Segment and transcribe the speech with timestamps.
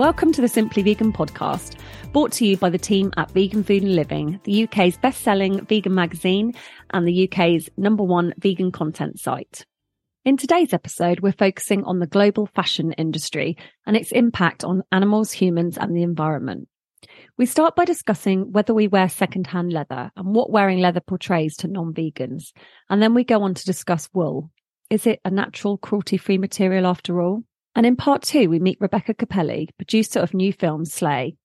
[0.00, 1.76] Welcome to the Simply Vegan podcast,
[2.14, 5.66] brought to you by the team at Vegan Food and Living, the UK's best selling
[5.66, 6.54] vegan magazine
[6.94, 9.66] and the UK's number one vegan content site.
[10.24, 15.32] In today's episode, we're focusing on the global fashion industry and its impact on animals,
[15.32, 16.68] humans, and the environment.
[17.36, 21.68] We start by discussing whether we wear secondhand leather and what wearing leather portrays to
[21.68, 22.52] non vegans.
[22.88, 24.50] And then we go on to discuss wool.
[24.88, 27.44] Is it a natural, cruelty free material after all?
[27.76, 31.36] And in part two, we meet Rebecca Cappelli, producer of new film Slay.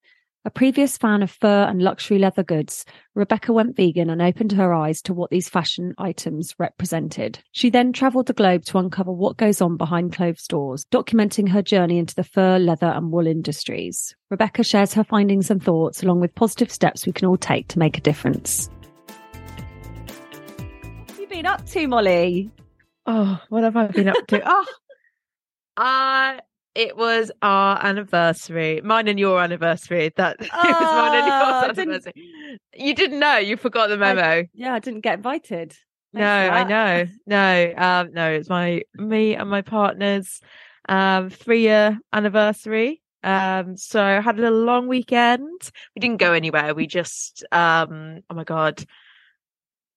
[0.47, 4.75] A previous fan of fur and luxury leather goods, Rebecca went vegan and opened her
[4.75, 7.39] eyes to what these fashion items represented.
[7.51, 11.63] She then travelled the globe to uncover what goes on behind closed doors, documenting her
[11.63, 14.15] journey into the fur, leather, and wool industries.
[14.29, 17.79] Rebecca shares her findings and thoughts, along with positive steps we can all take to
[17.79, 18.69] make a difference.
[20.97, 22.51] What have you been up to, Molly?
[23.07, 24.43] Oh, what have I been up to?
[24.45, 24.65] oh,
[25.77, 26.37] uh,
[26.73, 30.11] it was our anniversary, mine and your anniversary.
[30.17, 32.59] That it was mine and Oh, yours anniversary.
[32.75, 33.37] You didn't know.
[33.37, 34.43] You forgot the memo.
[34.53, 35.75] Yeah, I didn't get invited.
[36.13, 37.05] no, Thanks for I know.
[37.25, 38.31] No, um, no.
[38.31, 40.41] It's my me and my partner's
[40.89, 43.01] um three year anniversary.
[43.23, 45.71] Um, so I had a little long weekend.
[45.95, 46.75] We didn't go anywhere.
[46.75, 48.19] We just um.
[48.29, 48.83] Oh my god,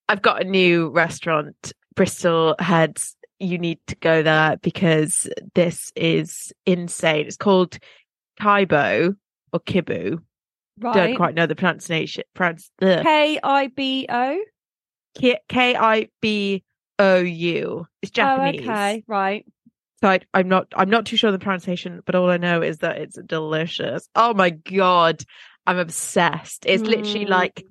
[0.08, 3.16] I've got a new restaurant, Bristol Heads.
[3.40, 7.26] You need to go there because this is insane.
[7.26, 7.78] It's called
[8.40, 9.16] Kaibo
[9.52, 10.20] or Kibu.
[10.80, 10.94] Right.
[10.94, 12.24] Don't quite know the pronunciation.
[12.36, 14.40] K I B O.
[15.16, 16.62] K I B
[16.98, 17.86] O U.
[18.02, 18.60] It's Japanese.
[18.66, 19.04] Oh, okay.
[19.06, 19.46] Right.
[20.02, 22.78] So I, I'm not I'm not too sure the pronunciation, but all I know is
[22.78, 24.08] that it's delicious.
[24.14, 25.22] Oh my god,
[25.66, 26.66] I'm obsessed.
[26.66, 27.30] It's literally Mm.
[27.30, 27.64] like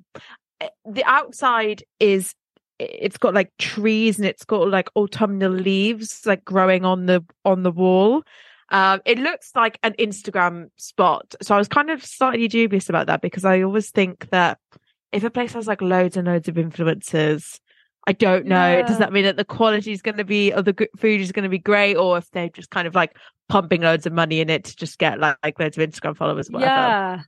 [0.59, 2.33] eh, the outside is
[2.79, 7.63] it's got like trees and it's got like autumnal leaves like growing on the on
[7.63, 8.23] the wall.
[8.69, 11.35] Um, it looks like an Instagram spot.
[11.41, 14.59] So I was kind of slightly dubious about that because I always think that
[15.13, 17.59] if a place has like loads and loads of influencers,
[18.07, 18.83] I don't know.
[18.85, 21.43] Does that mean that the quality is going to be, or the food is going
[21.43, 23.17] to be great, or if they're just kind of like
[23.49, 26.49] pumping loads of money in it to just get like, like loads of Instagram followers,
[26.49, 26.71] or whatever.
[26.71, 27.21] Yeah.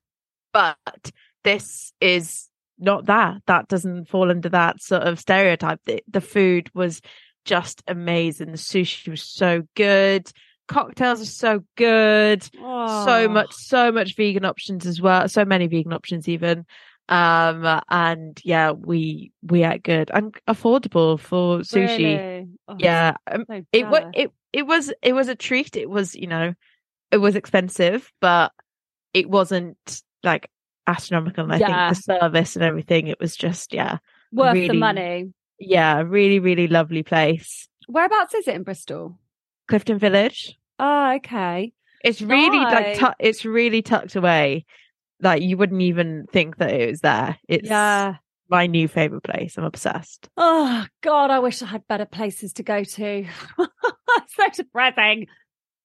[0.51, 1.11] But
[1.43, 2.48] this is
[2.79, 3.41] not that.
[3.47, 5.81] That doesn't fall under that sort of stereotype.
[5.85, 7.01] The, the food was
[7.45, 8.51] just amazing.
[8.51, 10.31] The sushi was so good.
[10.67, 13.29] Cocktails are so good so Oh.
[13.29, 16.65] much so much vegan options as well so many vegan options even
[17.07, 22.47] um and yeah we we ate good and affordable for sushi Really?
[22.67, 26.15] Oh, yeah um, so it was it it was it was a treat it was
[26.15, 26.53] you know
[27.11, 28.51] it was expensive but
[29.13, 30.49] it wasn't like
[30.89, 31.91] astronomical and i Yeah.
[31.93, 33.97] think the service and everything it was just yeah
[34.31, 35.33] worth the money.
[35.59, 39.17] yeah really really lovely place Whereabouts is it in Bristol?
[39.67, 41.73] clifton village Oh, okay.
[42.05, 44.65] It's really like tu- it's really tucked away.
[45.21, 47.37] Like you wouldn't even think that it was there.
[47.49, 48.15] It's Yeah.
[48.49, 49.57] my new favorite place.
[49.57, 50.29] I'm obsessed.
[50.37, 53.25] Oh God, I wish I had better places to go to.
[53.57, 55.27] so depressing.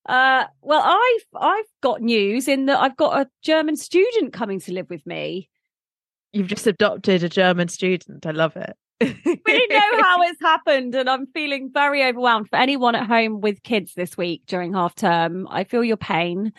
[0.06, 4.72] Uh, well, I've I've got news in that I've got a German student coming to
[4.72, 5.48] live with me.
[6.32, 8.26] You've just adopted a German student.
[8.26, 8.76] I love it.
[9.00, 13.62] we know how it's happened and I'm feeling very overwhelmed for anyone at home with
[13.62, 15.46] kids this week during half term.
[15.48, 16.52] I feel your pain.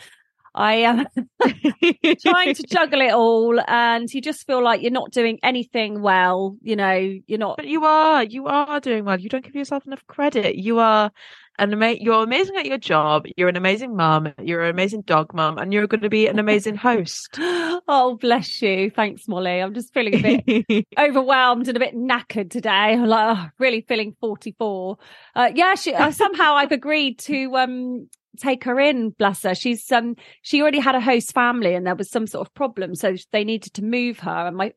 [0.54, 1.06] I am
[2.22, 6.56] trying to juggle it all and you just feel like you're not doing anything well,
[6.62, 6.96] you know,
[7.28, 9.20] you're not But you are, you are doing well.
[9.20, 10.56] You don't give yourself enough credit.
[10.56, 11.12] You are
[11.58, 13.26] an ama- you're amazing at your job.
[13.38, 14.34] You're an amazing mum.
[14.42, 17.30] You're an amazing dog mum, and you're going to be an amazing host.
[17.40, 18.90] oh, bless you.
[18.90, 19.62] Thanks, Molly.
[19.62, 22.70] I'm just feeling a bit overwhelmed and a bit knackered today.
[22.70, 24.98] I'm like, oh, really feeling 44.
[25.36, 29.90] Uh, yeah, she, uh, somehow I've agreed to um take her in bless her she's
[29.94, 33.16] um she already had a host family and there was some sort of problem so
[33.32, 34.74] they needed to move her and my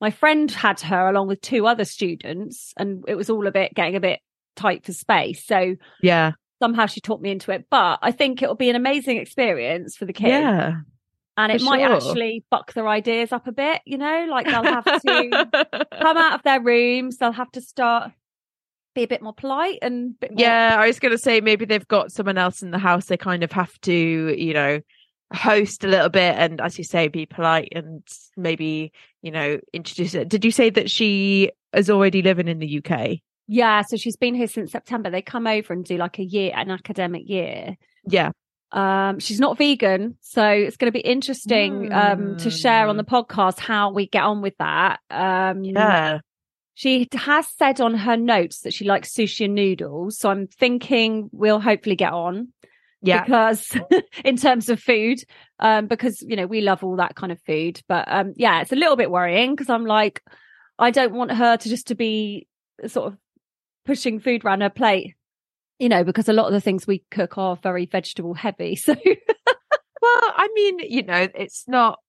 [0.00, 3.74] my friend had her along with two other students and it was all a bit
[3.74, 4.20] getting a bit
[4.56, 5.44] tight for space.
[5.44, 6.32] So yeah.
[6.60, 10.04] somehow she talked me into it but i think it'll be an amazing experience for
[10.04, 10.28] the kids.
[10.28, 10.74] Yeah.
[11.34, 11.94] And it might sure.
[11.94, 16.34] actually buck their ideas up a bit you know like they'll have to come out
[16.34, 18.12] of their rooms they'll have to start
[18.94, 21.64] be a bit more polite and bit more yeah i was going to say maybe
[21.64, 23.92] they've got someone else in the house they kind of have to
[24.38, 24.80] you know
[25.32, 28.06] host a little bit and as you say be polite and
[28.36, 30.28] maybe you know introduce it.
[30.28, 33.18] Did you say that she is already living in the uk
[33.52, 35.10] Yeah, so she's been here since September.
[35.10, 37.76] They come over and do like a year, an academic year.
[38.08, 38.30] yeah
[38.72, 43.04] Um, she's not vegan, so it's going to be interesting um, to share on the
[43.04, 45.00] podcast how we get on with that.
[45.10, 46.20] Um, yeah
[46.72, 51.28] She has said on her notes that she likes sushi and noodles, so I'm thinking
[51.30, 52.54] we'll hopefully get on.
[53.02, 53.76] yeah Because
[54.24, 55.18] in terms of food,
[55.58, 58.72] um, because you know we love all that kind of food, but um, yeah, it's
[58.72, 60.22] a little bit worrying because I'm like,
[60.78, 62.48] I don't want her to just to be
[62.86, 63.18] sort of
[63.84, 65.14] pushing food around her plate,
[65.78, 68.76] you know, because a lot of the things we cook are very vegetable heavy.
[68.84, 72.00] So Well, I mean, you know, it's not.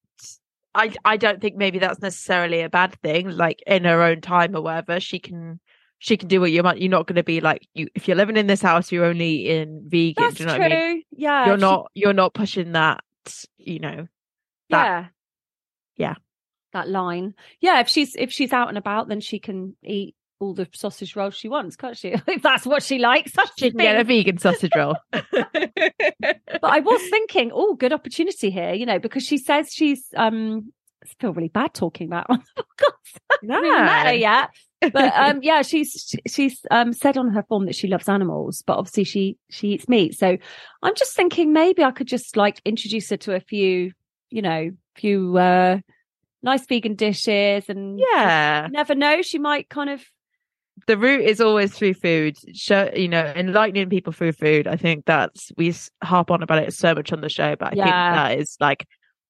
[0.75, 3.29] I I don't think maybe that's necessarily a bad thing.
[3.29, 5.59] Like in her own time or whatever, she can
[5.99, 6.81] she can do what you want.
[6.81, 9.47] You're not going to be like you if you're living in this house, you're only
[9.47, 10.15] in vegan.
[10.23, 10.65] that's do you know true.
[10.65, 11.03] I mean?
[11.11, 13.03] Yeah, You're she- not you're not pushing that.
[13.57, 14.07] You know,
[14.71, 15.05] that- yeah,
[16.07, 16.15] yeah.
[16.73, 17.35] that line.
[17.61, 21.15] Yeah, if she's if she's out and about, then she can eat all the sausage
[21.15, 22.09] rolls she wants, can't she?
[22.27, 23.31] if that's what she likes.
[23.31, 24.95] That's she can get a vegan sausage roll.
[25.11, 25.39] but
[26.63, 30.71] I was thinking, oh, good opportunity here, you know, because she says she's um
[31.03, 33.41] I feel really bad talking about on the podcast.
[33.43, 34.49] no, haven't even met her yet.
[34.81, 38.77] But um yeah, she's she's um said on her form that she loves animals, but
[38.77, 40.17] obviously she she eats meat.
[40.17, 40.37] So
[40.81, 43.91] I'm just thinking maybe I could just like introduce her to a few,
[44.29, 45.79] you know, few uh
[46.41, 48.67] nice vegan dishes and yeah.
[48.69, 50.03] never know, she might kind of
[50.87, 52.37] the route is always through food.
[52.55, 54.67] Show, you know, enlightening people through food.
[54.67, 55.73] I think that's we
[56.03, 58.87] harp on about it so much on the show, but I think that is like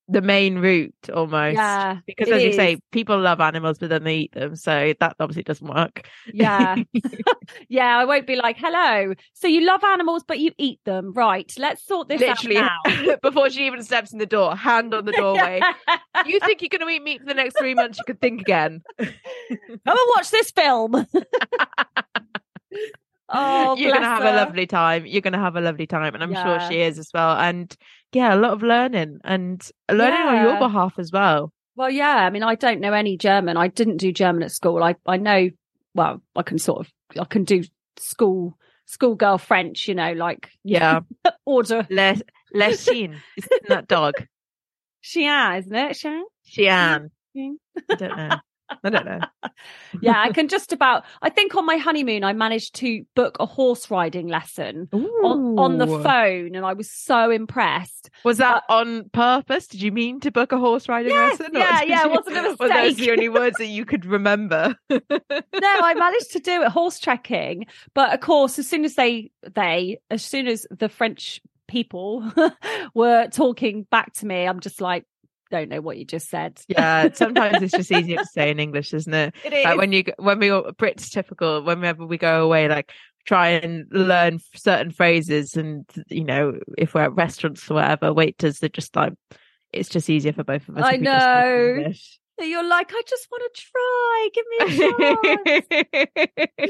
[0.08, 1.56] the main route almost.
[1.56, 2.56] Yeah, because as you is.
[2.56, 6.08] say, people love animals, but then they eat them, so that obviously doesn't work.
[6.34, 6.76] Yeah.
[7.70, 9.14] yeah, I won't be like, hello.
[9.34, 11.14] So you love animals, but you eat them.
[11.14, 11.52] Right.
[11.58, 13.16] Let's sort this Literally, out now.
[13.22, 15.62] before she even steps in the door, hand on the doorway.
[16.26, 17.98] you think you're going to eat meat for the next three months?
[17.98, 18.82] You could think again.
[19.00, 19.08] Come
[19.86, 21.08] and watch this film.
[23.30, 24.30] oh, you're going to have her.
[24.30, 25.06] a lovely time.
[25.06, 26.60] You're going to have a lovely time, and I'm Yeah.
[26.60, 27.38] sure she is as well.
[27.38, 27.74] And
[28.14, 29.62] yeah, a lot of learning and
[29.92, 31.52] learning on your behalf as well.
[31.76, 32.16] Well, yeah.
[32.16, 33.58] I mean, I don't know any German.
[33.58, 34.84] I didn't do German at school.
[34.84, 35.50] I I know.
[35.96, 36.92] Well, I can sort of.
[37.20, 37.64] I can do
[37.98, 39.88] school schoolgirl French.
[39.88, 41.02] You know, like Yeah,
[41.46, 42.22] order Les
[42.54, 44.14] Lesin, isn't that dog?
[45.02, 45.98] chien, isn't it?
[46.46, 47.10] Chien.
[47.36, 47.56] Mm.
[47.90, 48.36] I don't know.
[48.84, 49.20] I don't know.
[50.04, 51.04] Yeah, I can just about.
[51.22, 55.78] I think on my honeymoon, I managed to book a horse riding lesson on, on
[55.78, 58.10] the phone, and I was so impressed.
[58.24, 59.68] Was that on purpose?
[59.68, 61.54] Did you mean to book a horse riding Yes, lesson?
[61.56, 64.76] yeah, yeah, it you- wasn't a Were those the only words that you could remember?
[64.90, 65.00] no,
[65.62, 70.00] I managed to do it horse trekking, but of course, as soon as they they
[70.12, 72.30] as soon as the French people
[72.94, 75.06] were talking back to me, I'm just like,
[75.54, 76.60] don't know what you just said.
[76.68, 79.36] yeah, sometimes it's just easier to say in English, isn't it?
[79.44, 79.64] It is.
[79.64, 82.92] Like when you when we all- Brits typical whenever we go away, like
[83.26, 88.64] try and learn certain phrases, and you know if we're at restaurants or whatever, waiters
[88.64, 89.14] are just like
[89.72, 90.84] it's just easier for both of us.
[90.84, 91.94] I if we just speak know.
[92.42, 94.30] You're like, I just want to try.
[94.34, 94.68] Give me a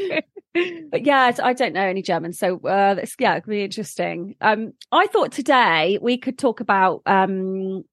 [0.09, 0.85] chance.
[0.91, 4.35] but yeah, I don't know any German, so uh, yeah, it could be interesting.
[4.41, 7.85] Um, I thought today we could talk about um,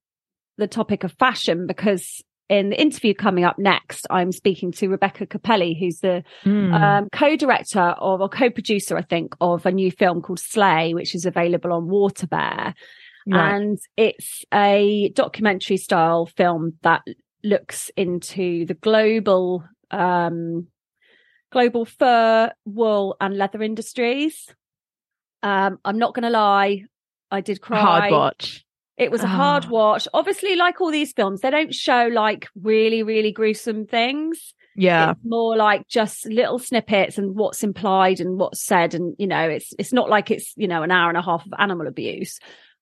[0.60, 5.26] the topic of fashion because in the interview coming up next, I'm speaking to Rebecca
[5.26, 6.74] Cappelli, who's the Mm.
[6.74, 11.26] um, co-director of or co-producer, I think, of a new film called Slay, which is
[11.26, 12.74] available on Waterbear,
[13.26, 13.54] Right.
[13.54, 17.02] and it's a documentary style film that
[17.44, 20.66] looks into the global um
[21.52, 24.54] global fur, wool, and leather industries.
[25.42, 26.84] Um, I'm not going to lie,
[27.30, 27.80] I did cry.
[27.80, 28.64] Hard watch.
[29.00, 29.70] It was a hard Ah.
[29.70, 30.06] watch.
[30.12, 34.54] Obviously, like all these films, they don't show like really, really gruesome things.
[34.76, 35.12] Yeah.
[35.12, 38.94] It's more like just little snippets and what's implied and what's said.
[38.94, 41.44] And, you know, it's it's not like it's, you know, an hour and a half
[41.46, 42.38] of animal abuse.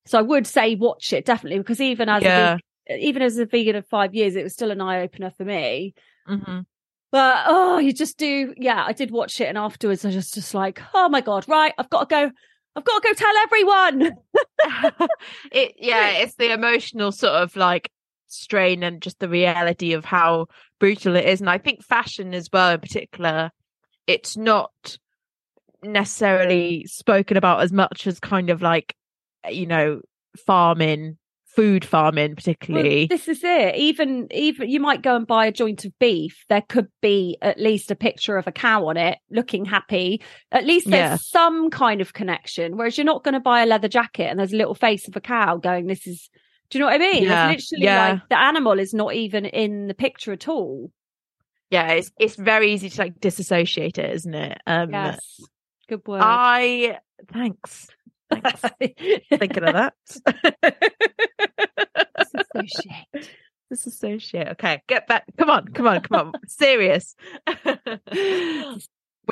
[0.07, 2.55] So I would say watch it definitely because even as Yeah.
[2.55, 2.59] a
[2.91, 5.45] vegan, even as a vegan of five years, it was still an eye opener for
[5.45, 5.95] me.
[6.29, 6.65] Mhm.
[7.11, 8.55] But oh, you just do.
[8.59, 11.73] Yeah, I did watch it, and afterwards, I just just like, oh my god, right,
[11.79, 12.31] I've got to go.
[12.79, 14.17] I've got to go tell everyone.
[15.53, 17.91] it yeah, it's the emotional sort of like
[18.29, 20.47] strain and just the reality of how
[20.79, 21.41] brutal it is.
[21.41, 23.51] And I think fashion as well in particular,
[24.07, 24.99] it's not
[25.83, 28.95] necessarily spoken about as much as kind of like
[29.51, 30.01] you know,
[30.47, 31.19] farming,
[31.59, 33.07] food farming Well, particularly.
[33.07, 33.75] this is it.
[33.75, 36.45] Even even you might go and buy a joint of beef.
[36.49, 40.23] There could be at least a picture of a cow on it, looking happy.
[40.53, 41.17] At least there's Yeah.
[41.17, 42.77] some kind of connection.
[42.77, 45.17] Whereas you're not going to buy a leather jacket and there's a little face of
[45.17, 46.31] a cow going, "This is."
[46.71, 47.23] Do you know what I mean?
[47.25, 48.09] Yeah, It's literally yeah.
[48.13, 50.93] like the animal is not even in the picture at all.
[51.71, 54.59] yeah, it's it's very easy to like disassociate it, isn't it?
[54.67, 55.41] Um Yes,
[55.89, 56.21] good word.
[56.23, 56.99] I
[57.33, 57.89] thanks.
[58.31, 58.61] Thanks.
[59.31, 59.95] Thinking of that.
[63.71, 64.23] Disassociate.
[64.23, 64.49] shit.
[64.49, 65.25] Okay, get back.
[65.37, 66.33] Come on, come on, come on.
[66.47, 67.15] Serious.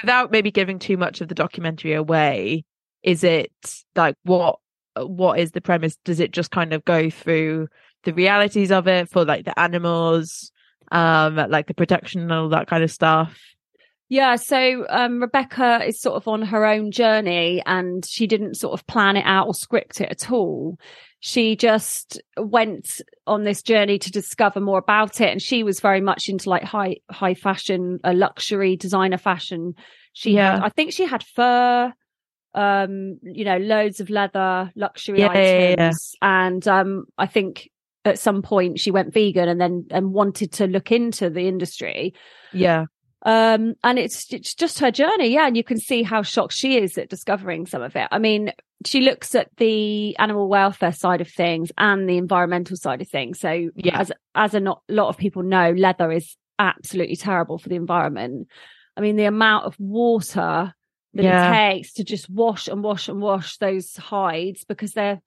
[0.03, 2.65] Without maybe giving too much of the documentary away,
[3.03, 3.51] is it
[3.95, 4.59] like what
[4.97, 5.97] what is the premise?
[6.05, 7.69] Does it just kind of go through
[8.05, 10.53] the realities of it for like the animals,
[10.93, 13.39] um, like the production and all that kind of stuff?
[14.09, 18.79] Yeah, so um, Rebecca is sort of on her own journey and she didn't sort
[18.79, 20.79] of plan it out or script it at all.
[21.27, 25.29] She just went on this journey to discover more about it.
[25.29, 29.75] And she was very much into like high, high fashion, uh, luxury designer fashion.
[30.13, 31.93] She had, I think she had fur,
[32.55, 36.15] um, you know, loads of leather, luxury Yeah, yeah, yeah, items.
[36.23, 37.71] And um, I think
[38.05, 42.15] at some point she went vegan and then and wanted to look into the industry
[42.53, 42.85] Yeah,
[43.25, 46.77] um and it's it's just her journey yeah and you can see how shocked she
[46.77, 48.53] is at discovering some of it i mean
[48.85, 53.41] she looks at the animal welfare side of things and the environmental side of things
[53.41, 53.99] so Yeah.
[54.01, 58.49] as as a not, lot of people know leather is absolutely terrible for the environment
[58.97, 60.75] i mean the amount of water
[61.15, 61.51] that Yeah.
[61.51, 65.23] it takes to just wash and wash and wash those hides because they're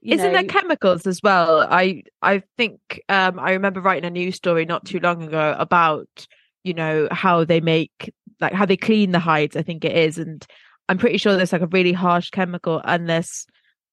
[0.00, 1.66] you Isn't know, there chemicals as well?
[1.68, 6.26] I I think um I remember writing a news story not too long ago about
[6.68, 9.56] you know how they make like how they clean the hides.
[9.56, 10.46] I think it is, and
[10.88, 13.46] I'm pretty sure there's like a really harsh chemical, and there's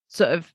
[0.09, 0.53] sort of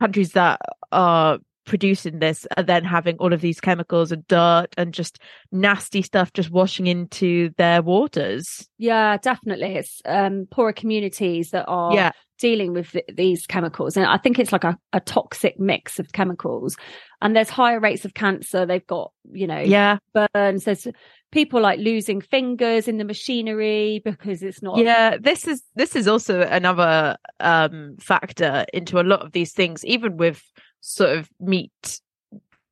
[0.00, 0.60] countries that
[0.92, 5.20] are producing this are then having all of these chemicals and dirt and just
[5.52, 8.66] nasty stuff just washing into their waters.
[8.78, 14.06] yeah definitely it's um poorer communities that are Yeah, dealing with th- these chemicals and
[14.06, 16.76] i think it's like a, a toxic mix of chemicals
[17.20, 19.98] and there's higher rates of cancer they've got you know yeah,
[20.34, 20.88] burns there's
[21.32, 26.08] people like losing fingers in the machinery because it's not yeah this is this is
[26.08, 30.42] also another um factor into a lot of these things even with
[30.80, 32.00] sort of meat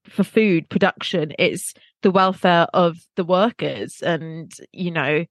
[0.08, 5.24] for food production it's the welfare of the workers and you know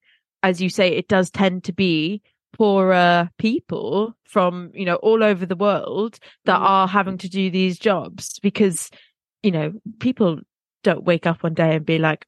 [0.44, 2.22] as you say it does tend to be
[2.54, 6.64] poorer people from you know all over the world that Mm.
[6.64, 8.90] are having to do these jobs because
[9.44, 10.40] you know people
[10.84, 12.26] don't wake up one day and be like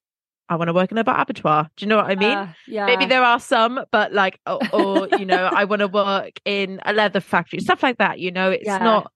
[0.49, 1.69] i want to work in a abattoir.
[1.77, 2.37] Do you know what i mean?
[2.37, 2.85] Uh, yeah.
[2.85, 6.79] Maybe there are some but like or, or you know i want to work in
[6.85, 8.51] a leather factory stuff like that you know?
[8.51, 8.79] It's Yeah.
[8.79, 9.11] not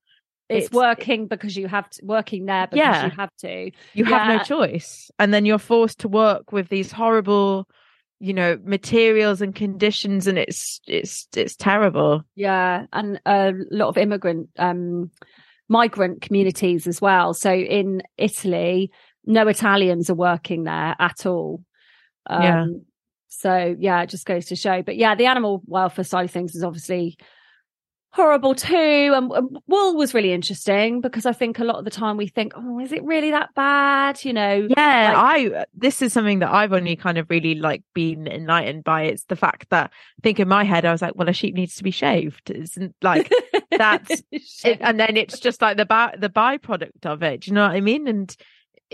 [0.48, 3.04] it's, it's- working because you have to working there because Yeah.
[3.06, 3.70] you have to.
[3.94, 5.10] You have no choice.
[5.18, 7.66] And then you're forced to work with these horrible
[8.20, 12.22] you know materials and conditions and it's it's it's terrible.
[12.36, 15.10] Yeah, and a lot of immigrant, um,
[15.68, 17.34] migrant communities as well.
[17.34, 18.90] So in Italy,
[19.26, 21.62] no Italians are working there at all.
[22.26, 22.66] Um, Yeah.
[23.28, 24.82] So yeah, it just goes to show.
[24.82, 27.16] But yeah, the animal welfare side of things is obviously
[28.10, 29.12] horrible too.
[29.12, 32.28] And, and wool was really interesting because I think a lot of the time we
[32.28, 34.24] think, oh, is it really that bad?
[34.24, 34.68] You know?
[34.76, 38.84] yeah Like- i this is something that i've only kind of really like been enlightened
[38.84, 41.32] by it's the fact that i think in my head i was like well a
[41.32, 43.32] sheep needs to be shaved isn't like
[43.76, 44.22] that's
[44.64, 47.40] it, and then it's just like the by, the byproduct of it.
[47.40, 48.06] Do you know what I mean?
[48.06, 48.34] And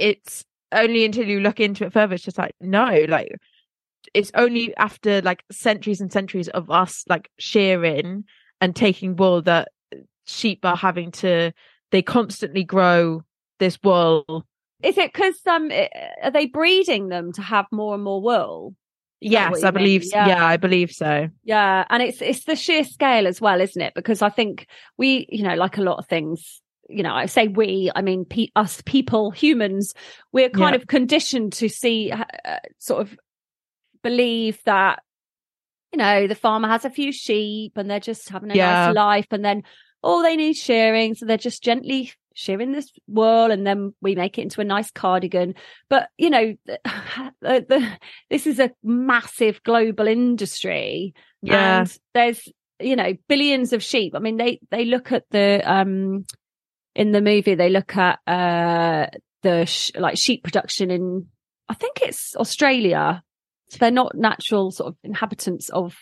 [0.01, 3.33] it's only until you look into it further, it's just like no, like
[4.15, 8.25] it's only after like centuries and centuries of us like shearing
[8.61, 9.69] and taking wool that
[10.27, 11.53] sheep are having to.
[11.91, 13.23] They constantly grow
[13.59, 14.47] this wool.
[14.83, 15.91] Is it because um, i-
[16.23, 18.75] are they breeding them to have more and more wool?
[19.21, 20.05] Yes, I believe.
[20.05, 20.29] Yeah.
[20.29, 21.29] yeah, I believe so.
[21.45, 23.93] Yeah, and it's it's the sheer scale as well, isn't it?
[23.95, 24.67] Because I think
[24.97, 28.25] we, you know, like a lot of things, you know, I say we, I mean
[28.25, 29.95] pe- us people, humans,
[30.33, 30.81] we're kind yeah.
[30.81, 32.25] of conditioned to see, uh,
[32.79, 33.19] sort of
[34.03, 35.03] believe that,
[35.93, 38.87] you know, the farmer has a few sheep and they're just having a yeah.
[38.87, 39.63] nice life, and then
[40.03, 44.39] all they need shearing, so they're just gently shearing this wool and then we make
[44.39, 45.55] it into a nice cardigan
[45.89, 46.81] but you know the,
[47.41, 47.99] the, the,
[48.31, 51.81] this is a massive global industry yeah.
[51.81, 52.49] and there's
[52.81, 56.25] you know billions of sheep i mean they they look at the um
[57.01, 59.07] in the movie they look at uh
[59.43, 61.27] the sh- like sheep production in
[61.69, 63.23] i think it's australia
[63.71, 65.97] So they're not natural sort of inhabitants of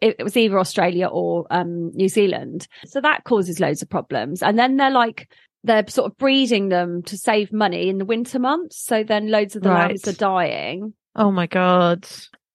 [0.00, 2.66] it was either Australia or um, New Zealand.
[2.86, 4.42] So that causes loads of problems.
[4.42, 5.28] And then they're like,
[5.64, 8.78] they're sort of breeding them to save money in the winter months.
[8.78, 9.88] So then loads of the right.
[9.88, 10.94] lambs are dying.
[11.14, 12.08] Oh my God.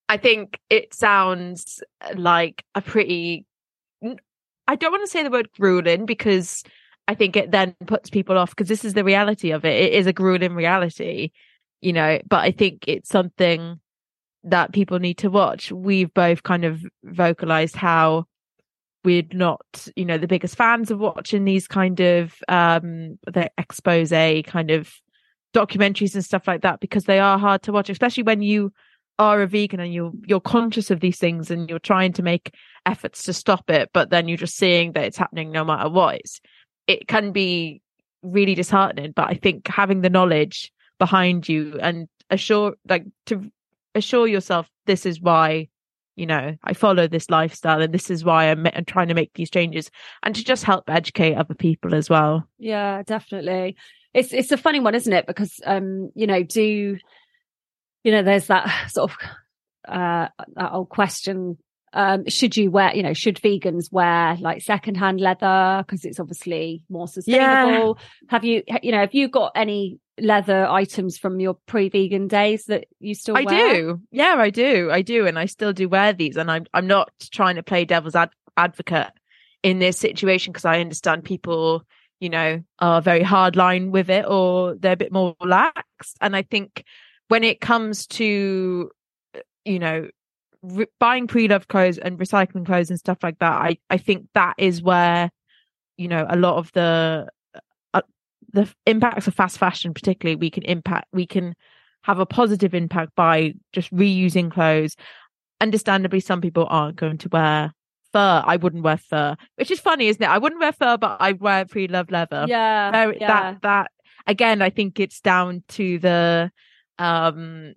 [0.10, 1.84] I think it sounds
[2.16, 3.46] like a pretty,
[4.68, 6.64] I don't want to say the word grueling because
[7.12, 9.76] I think it then puts people off because this is the reality of it.
[9.76, 11.32] It is a grueling reality,
[11.82, 13.82] you know, but I think it's something
[14.46, 15.74] that people need to watch.
[15.74, 18.28] We've both kind of vocalized how
[19.04, 24.12] we're not, you know, the biggest fans of watching these kind of um the expose
[24.46, 24.90] kind of
[25.54, 28.72] documentaries and stuff like that because they are hard to watch, especially when you
[29.20, 32.56] are a vegan and you're you're conscious of these things and you're trying to make
[32.86, 36.16] efforts to stop it, but then you're just seeing that it's happening no matter what.
[36.16, 36.40] It's,
[36.88, 37.82] it can be
[38.24, 39.12] really disheartening.
[39.12, 43.52] But I think having the knowledge behind you and assure like to
[43.96, 45.68] assure yourself this is why
[46.16, 49.34] you know i follow this lifestyle and this is why I'm, I'm, trying to make
[49.34, 49.90] these changes
[50.24, 53.76] and to just help educate other people as well yeah definitely
[54.14, 56.98] it's it's a funny one isn't it because um you know do
[58.04, 59.18] you know there's that sort of
[59.88, 61.58] uh that old question
[61.94, 66.84] um should you wear you know should vegans wear like secondhand leather because it's obviously
[66.90, 68.28] more sustainable yeah.
[68.30, 72.86] have you you know have you got any leather items from your pre-vegan days that
[73.00, 73.74] you still I wear?
[73.74, 74.02] do.
[74.12, 74.90] Yeah, I do.
[74.92, 77.86] I do and I still do wear these and I'm I'm not trying to play
[77.86, 79.12] devil's ad- advocate
[79.64, 81.84] in this situation because I understand people,
[82.20, 86.36] you know, are very hard line with it or they're a bit more relaxed and
[86.36, 86.84] I think
[87.28, 88.92] when it comes to
[89.66, 90.08] you know
[90.64, 94.56] re- buying pre-loved clothes and recycling clothes and stuff like that, I I think that
[94.58, 95.30] is where
[95.98, 97.28] you know a lot of the
[98.54, 101.56] the impacts of fast fashion particularly we can impact we can
[102.04, 104.96] have a positive impact by just reusing clothes.
[105.62, 107.74] Understandably some people aren't going to wear
[108.12, 108.44] fur.
[108.46, 110.30] I wouldn't wear fur which is funny isn't it?
[110.30, 112.46] I wouldn't wear fur but i wear pre-loved leather.
[112.48, 113.28] Yeah, Very, yeah.
[113.28, 113.92] that that
[114.28, 116.52] again i think it's down to the
[117.00, 117.74] um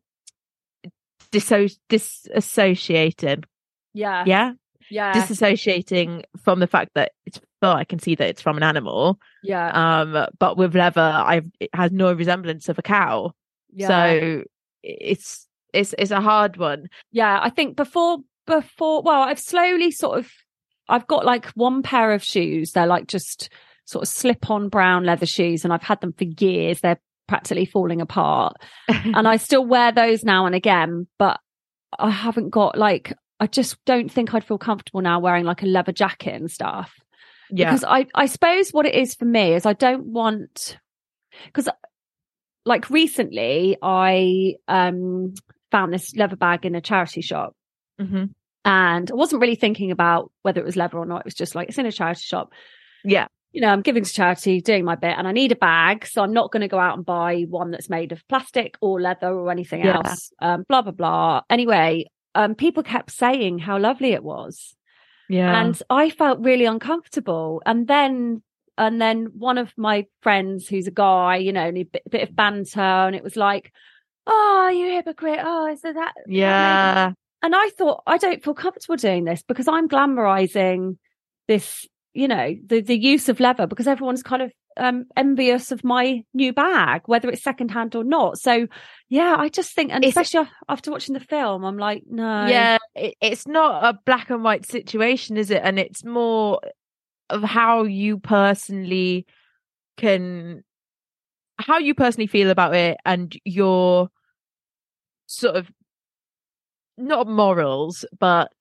[1.35, 3.45] disso- disassociating
[3.95, 4.25] yeah.
[4.27, 4.53] Yeah?
[4.91, 5.13] Yeah.
[5.15, 9.19] Disassociating from the fact that it's fur i can see that it's from an animal.
[9.43, 10.01] Yeah.
[10.01, 13.33] Um but with leather i it has no resemblance of a cow.
[13.73, 13.89] Yeah.
[13.89, 14.45] so
[14.83, 16.89] it's it's it's a hard one.
[17.13, 20.31] Yeah i think before before well i've slowly sort of
[20.89, 22.73] i've got like one pair of shoes.
[22.73, 23.49] They're like just
[23.87, 26.81] sort of slip on brown leather shoes and i've had them for years.
[26.81, 28.55] They're practically falling apart
[28.89, 31.41] and i still wear those now and again but
[31.99, 35.67] i haven't got like I just don't think I'd feel comfortable now wearing like a
[35.67, 36.95] leather jacket and stuff.
[37.51, 37.71] Yeah.
[37.71, 40.79] Because I, I suppose what it is for me is I don't want,
[41.47, 41.69] because
[42.65, 45.35] like recently I um
[45.71, 47.55] found this leather bag in a charity shop.
[48.01, 48.27] Mm-hmm.
[48.65, 51.21] And I wasn't really thinking about whether it was leather or not.
[51.21, 52.53] It was just like, it's in a charity shop.
[53.05, 53.27] Yeah.
[53.55, 56.07] You know, I'm giving to charity, doing my bit, and I need a bag.
[56.07, 59.01] So I'm not going to go out and buy one that's made of plastic or
[59.01, 59.97] leather or anything yeah.
[59.97, 60.33] else.
[60.41, 61.43] Um, blah, blah, blah.
[61.49, 64.75] Anyway, um, people kept saying how lovely it was.
[65.29, 65.63] Yeah.
[65.63, 67.63] And I felt really uncomfortable.
[67.65, 68.43] And then,
[68.77, 72.29] and then one of my friends who's a guy, you know, and a bit, bit
[72.29, 73.73] of banter, and it was like,
[74.27, 75.39] oh, you hypocrite.
[75.43, 76.13] Oh, is that.
[76.27, 76.95] Yeah.
[76.95, 77.15] That
[77.45, 80.97] and I thought, I don't feel comfortable doing this because I'm glamorizing
[81.47, 85.85] this, you know, the, the use of leather because everyone's kind of um, envious of
[85.85, 88.39] my new bag, whether it's secondhand or not.
[88.39, 88.67] So,
[89.09, 92.47] yeah, I just think, and it's, especially after watching the film, I'm like, no.
[92.47, 95.61] Yeah, it, it's not a black and white situation, is it?
[95.63, 96.61] And it's more
[97.31, 99.27] of how you personally
[99.97, 100.65] can,
[101.59, 104.09] how you personally feel about it and your
[105.27, 105.71] sort of
[106.97, 108.53] not morals, but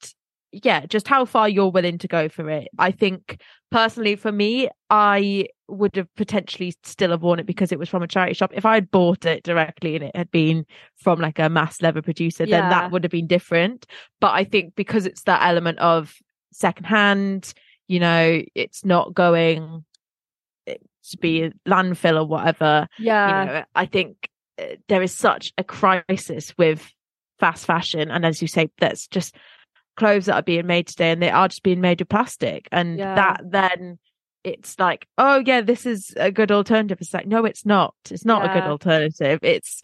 [0.54, 2.68] yeah, just how far you're willing to go for it.
[2.78, 7.80] I think personally for me, I would have potentially still have worn it because it
[7.80, 8.52] was from a charity shop.
[8.54, 12.04] If I had bought it directly and it had been from like a mass leather
[12.04, 13.88] producer, then that would have been different.
[14.22, 16.14] But I think because it's that element of
[16.52, 17.54] secondhand,
[17.88, 19.84] you know, it's not going
[20.68, 20.76] eh,
[21.10, 22.88] to be a landfill or whatever.
[23.00, 23.42] Yeah.
[23.42, 24.30] you know, I think
[24.62, 26.94] uh, there is such a crisis with
[27.40, 29.36] fast fashion, and as you say, that's just
[29.96, 33.00] clothes that are being made today, and they are just being made of plastic, and
[33.00, 33.16] Yeah.
[33.16, 34.00] that then
[34.44, 37.00] it's like, oh yeah, this is a good alternative.
[37.00, 37.96] It's like, no, it's not.
[38.12, 39.40] It's not a good alternative.
[39.42, 39.82] It's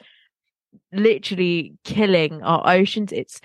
[0.92, 3.12] literally killing our oceans.
[3.12, 3.40] It's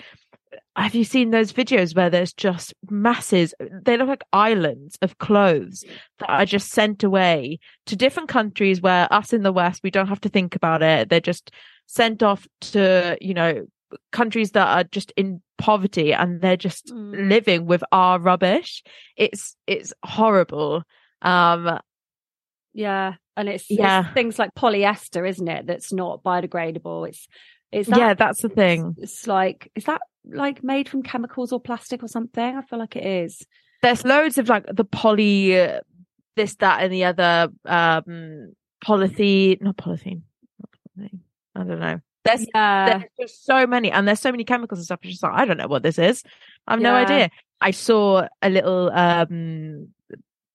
[0.76, 5.84] have you seen those videos where there's just masses they look like islands of clothes
[6.18, 10.08] that are just sent away to different countries where us in the west we don't
[10.08, 11.50] have to think about it they're just
[11.86, 13.66] sent off to you know
[14.12, 17.28] countries that are just in poverty and they're just Mm.
[17.28, 18.82] living with our rubbish
[19.16, 20.82] it's it's horrible
[21.22, 21.78] um
[22.76, 24.00] Yeah, and it's, Yeah.
[24.04, 25.66] it's things like polyester, isn't it?
[25.66, 27.08] That's not biodegradable.
[27.08, 27.26] It's
[27.72, 32.02] is yeah that's the thing it's like is that like made from chemicals or plastic
[32.02, 32.56] or something?
[32.58, 33.32] I feel like it is.
[33.82, 35.80] there's loads of like the poly uh,
[36.36, 37.48] this that and the other
[37.78, 38.52] um
[38.84, 40.22] polythene not polythene,
[41.58, 44.84] i don't know there's Yeah, there's just so many and there's so many chemicals and
[44.84, 46.22] stuff it's just like i don't know what this is.
[46.66, 47.30] I've no idea.
[47.60, 49.88] I saw a little um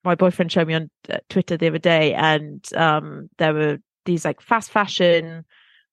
[0.04, 4.26] my boyfriend showed me on uh, twitter the other day and um there were these
[4.26, 5.46] like fast fashion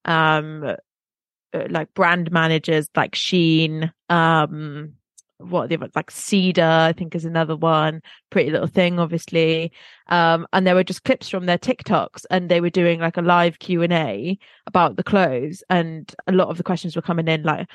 [0.04, 4.94] um uh, like brand managers like Shein um
[5.38, 9.72] what are the other like Cider i think is another one pretty little thing obviously.
[10.08, 13.22] Um and there were just clips from their tiktoks and they were doing like a
[13.22, 17.68] live q&a about the clothes and a lot of the questions were coming in like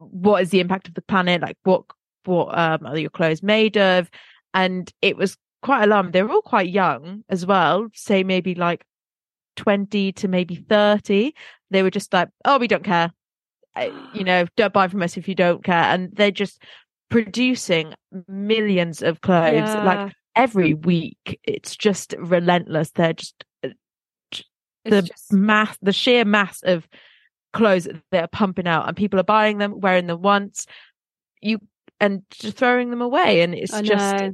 [0.00, 1.42] what is the impact of the planet?
[1.42, 1.84] Like what
[2.24, 4.10] what um are your clothes made of?
[4.54, 6.12] And it was quite alarming.
[6.12, 8.84] They were all quite young as well say maybe like
[9.56, 11.34] 20 to maybe 30
[11.70, 13.12] they were just like oh we don't care.
[14.14, 15.84] You know don't buy from us if you don't care.
[15.84, 16.62] And they're just
[17.10, 17.94] producing
[18.28, 19.84] millions of clothes Yeah.
[19.84, 23.68] like every week it's just relentless they're just uh,
[24.32, 24.44] it's
[24.84, 26.88] the just mass the sheer mass of
[27.52, 30.66] clothes that they're pumping out and people are buying them wearing them once
[31.42, 31.58] you
[31.98, 34.30] and just throwing them away and it's I just know.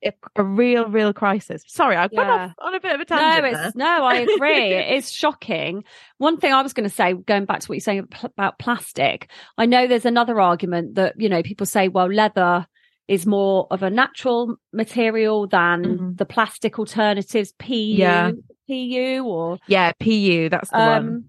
[0.00, 2.44] It's a, a real real crisis sorry i went Yeah.
[2.46, 3.52] off on a bit of a tangent.
[3.52, 4.04] no, it's no.
[4.04, 4.72] I agree.
[4.74, 5.84] it is shocking.
[6.18, 9.28] One thing I was going to say, going back to what you're saying about plastic,
[9.58, 12.66] I know there's another argument that you know people say, well, leather
[13.08, 16.18] is more of a natural material than Mhm.
[16.18, 18.32] the plastic alternatives, PU, Yeah.
[18.68, 21.24] PU, or yeah pu that's the one um,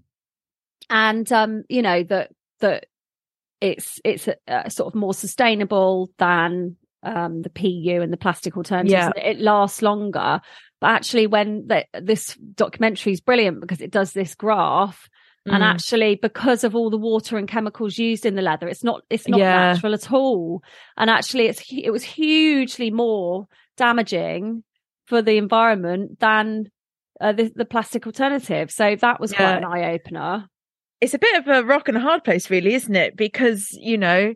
[0.90, 2.30] and um, you know that
[2.60, 2.86] that
[3.60, 8.92] it's it's uh, sort of more sustainable than um the PU and the plastic alternatives.
[8.92, 9.10] Yeah.
[9.16, 10.40] and It lasts longer.
[10.80, 15.08] But actually, when the, this documentary is brilliant because it does this graph,
[15.46, 15.66] and Mm.
[15.74, 19.26] actually because of all the water and chemicals used in the leather, it's not it's
[19.28, 19.72] not Yeah.
[19.72, 20.62] natural at all.
[20.96, 24.62] And actually, it's it was hugely more damaging
[25.06, 26.70] for the environment than
[27.20, 28.70] uh, the, the plastic alternative.
[28.70, 30.48] So that was quite an eye opener.
[31.00, 33.96] it's a bit of a rock and a hard place really isn't it because you
[33.96, 34.34] know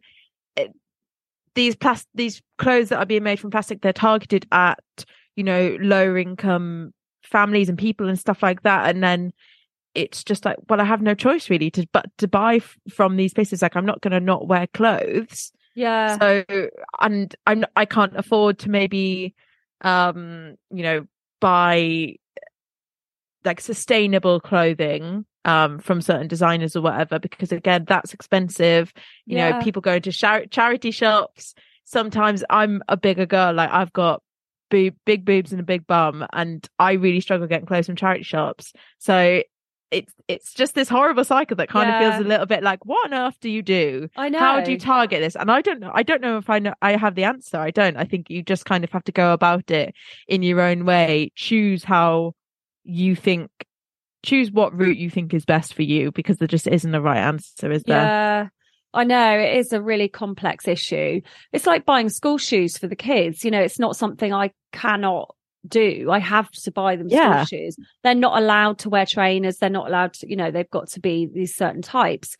[1.55, 4.79] these plas- these clothes that are being made from plastic they're targeted at
[5.37, 9.33] you know lower income families and people and stuff like that and then
[9.95, 13.17] it's just like well i have no choice really to but to buy f- from
[13.17, 13.63] these places.
[13.63, 15.53] Like i'm not going to not wear clothes.
[15.75, 16.19] Yeah.
[16.19, 16.45] so
[17.01, 19.35] and i'm i can't afford to maybe
[19.83, 21.07] um you know
[21.41, 22.17] buy
[23.45, 28.93] like sustainable clothing um from certain designers or whatever because again that's expensive.
[29.27, 29.51] You Yeah.
[29.51, 31.55] know people go to char- charity shops.
[31.85, 34.23] Sometimes i'm a bigger girl like i've got
[34.71, 38.23] boob- big boobs and a big bum and i really struggle getting clothes from charity
[38.23, 38.73] shops.
[38.99, 39.43] So
[39.91, 43.05] it's it's just this horrible cycle that kind of feels a little bit like what
[43.05, 44.09] on earth do you do?
[44.17, 44.39] I know.
[44.39, 45.37] how do you target this?
[45.37, 47.71] And i don't know i don't know if i know i have the answer i
[47.71, 47.97] don't.
[47.99, 49.95] I think you just kind of have to go about it
[50.29, 51.33] in your own way.
[51.35, 52.33] Choose how
[52.85, 53.51] you think
[54.23, 57.19] choose what route you think is best for you because there just isn't a right
[57.19, 58.49] answer is there Yeah.
[58.95, 61.23] I know it is a really complex issue.
[61.51, 63.43] It's like buying school shoes for the kids.
[63.43, 65.35] You know, it's not something I cannot
[65.67, 66.11] do.
[66.11, 67.45] I have to buy them Yeah.
[67.45, 67.77] school shoes.
[68.05, 69.57] They're not allowed to wear trainers.
[69.57, 72.37] They're not allowed to, you know, they've got to be these certain types.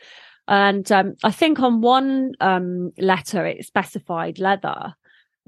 [0.47, 4.95] And um, I think on one um, letter it specified leather.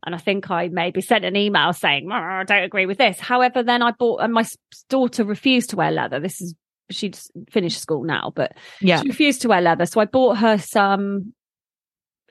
[0.04, 3.18] And I think I maybe sent an email saying, "Oh, I don't agree with this.
[3.18, 4.44] However, then I bought, and my
[4.88, 6.20] daughter refused to wear leather.
[6.20, 6.54] This is,
[6.90, 7.18] she'd
[7.50, 9.86] finished school now, but yeah she refused to wear leather.
[9.86, 11.32] So I bought her some,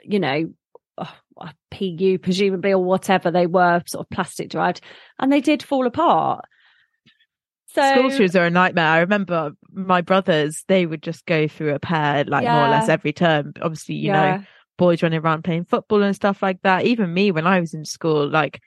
[0.04, 0.54] you know,
[0.98, 4.82] oh, a PU presumably or whatever they were, sort of plastic derived,
[5.20, 6.46] and they did fall apart.
[7.74, 8.86] So School shoes are a nightmare.
[8.86, 12.88] I remember my brothers, they would just go through a pair like more or less
[12.88, 13.54] every term.
[13.60, 14.38] Obviously, you yeah.
[14.38, 14.44] know,
[14.84, 16.86] boys running around playing football and stuff like that.
[16.86, 18.60] Even me when I was in school, like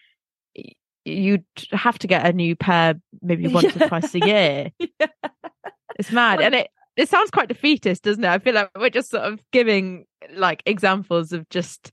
[1.04, 4.70] you'd have to get a new pair maybe once or twice a year.
[5.00, 5.08] Yeah.
[5.98, 6.40] It's mad.
[6.40, 8.28] And it it sounds quite defeatist, doesn't it?
[8.30, 11.90] I feel like we're just sort of giving like examples of just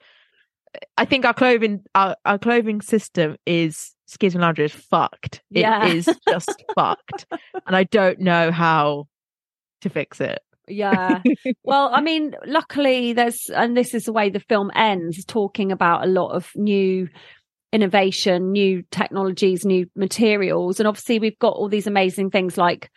[0.98, 5.42] I think our clothing our, our clothing system is excuse me laundry is fucked.
[5.52, 5.86] It Yeah.
[5.88, 7.26] is just fucked.
[7.68, 9.08] And I don't know how
[9.82, 10.42] to fix it.
[10.68, 11.22] Yeah.
[11.64, 16.04] well, I mean, luckily there's, and this is the way the film ends, talking about
[16.04, 17.10] a lot of new
[17.72, 20.80] innovation, new technologies, new materials.
[20.80, 22.90] And obviously we've got all these amazing things like,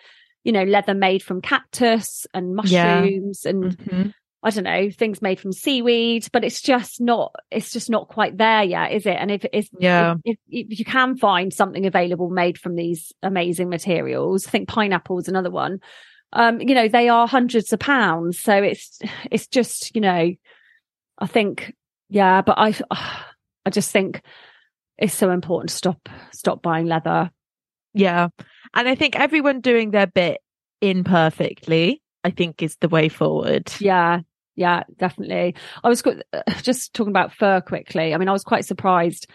[0.44, 3.00] you know, leather made from cactus and Yeah.
[3.00, 4.12] mushrooms and Mhm.
[4.42, 8.36] I don't know, things made from seaweed, but it's just not, it's just not quite
[8.36, 9.16] there yet, is it?
[9.18, 10.16] And if it's, Yeah.
[10.24, 14.68] if, if, if you can find something available made from these amazing materials, I think
[14.68, 15.80] pineapple is another one.
[16.36, 18.38] Um, you know, they are hundreds of pounds.
[18.38, 20.34] So it's, it's just, you know,
[21.18, 21.74] I think,
[22.10, 22.74] yeah, but I,
[23.64, 24.20] I just think
[24.98, 27.30] it's so important to stop, stop buying leather.
[27.94, 28.28] Yeah.
[28.74, 30.42] And I think everyone doing their bit
[30.82, 33.72] imperfectly, I think is the way forward.
[33.78, 34.20] Yeah.
[34.56, 35.54] Yeah, definitely.
[35.82, 36.02] I was
[36.62, 38.12] just talking about fur quickly.
[38.12, 39.26] I mean, I was quite surprised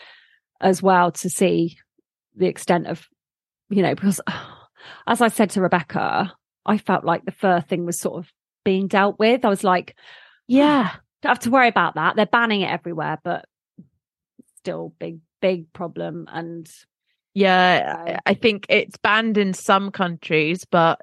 [0.60, 1.80] as well to see
[2.36, 3.08] the extent of,
[3.70, 4.22] you know, because
[5.08, 6.32] as I said to Rebecca,
[6.66, 8.32] I felt like the fur thing was sort of
[8.64, 9.46] being dealt with.
[9.46, 9.96] I was like,
[10.48, 10.92] Yeah.
[11.22, 12.16] don't have to worry about that.
[12.16, 13.46] They're banning it everywhere, but
[14.58, 16.28] still big, big problem.
[16.32, 16.70] And
[17.34, 18.04] Yeah.
[18.06, 18.20] Yeah.
[18.26, 21.00] I think it's banned in some countries, but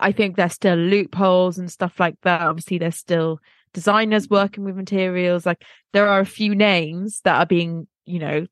[0.00, 2.40] I think there's still loopholes and stuff like that.
[2.40, 3.40] Obviously, there's still
[3.74, 5.44] designers working with materials.
[5.44, 8.46] Like there are a few names that are being, you know,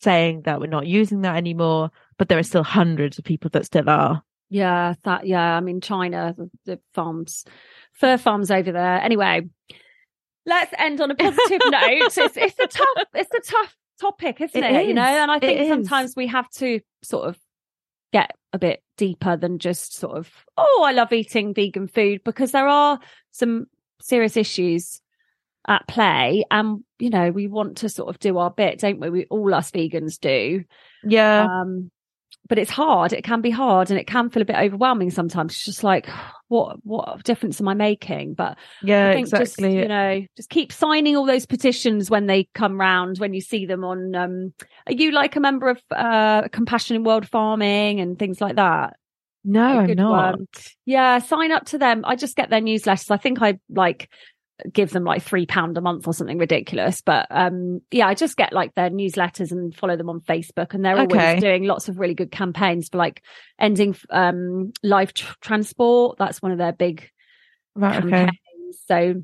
[0.00, 3.66] saying that we're not using that anymore, but there are still hundreds of people that
[3.66, 4.22] still are.
[4.50, 7.44] Yeah, that, yeah, I mean, China, the, the farms,
[7.92, 9.00] fur farms over there.
[9.00, 9.48] Anyway,
[10.44, 12.18] let's end on a positive note.
[12.18, 14.74] It's, it's a tough, it's a tough topic, isn't it?
[14.74, 17.38] It You know, and I think sometimes we have to sort of
[18.12, 22.50] get a bit deeper than just sort of, oh, I love eating vegan food because
[22.50, 22.98] there are
[23.30, 23.66] some
[24.00, 25.00] serious issues
[25.68, 26.44] at play.
[26.50, 29.10] And, you know, we want to sort of do our bit, don't we?
[29.10, 30.64] We all us vegans do.
[31.04, 31.46] Yeah.
[31.48, 31.92] Um,
[32.48, 33.12] but it's hard.
[33.12, 35.52] It can be hard and it can feel a bit overwhelming sometimes.
[35.52, 36.08] It's just like,
[36.48, 38.34] what, what difference am I making?
[38.34, 39.78] But yeah, I think just, exactly.
[39.78, 43.66] you know, just keep signing all those petitions when they come round, when you see
[43.66, 44.54] them on, um,
[44.86, 48.96] are you like a member of, uh, Compassion in World Farming and things like that?
[49.44, 50.38] no, I'm not.
[50.38, 50.46] one.
[50.84, 52.04] Yeah, sign up to them.
[52.04, 53.10] I just get their newsletters.
[53.10, 54.10] I think I like
[54.72, 57.00] give them like three pound a month or something ridiculous.
[57.00, 60.84] But um yeah, I just get like their newsletters and follow them on Facebook and
[60.84, 61.40] they're always Okay.
[61.40, 63.22] doing lots of really good campaigns for like
[63.58, 66.18] ending um live tr- transport.
[66.18, 67.08] That's one of their big
[67.74, 68.08] Right, okay.
[68.08, 68.78] campaigns.
[68.86, 69.22] So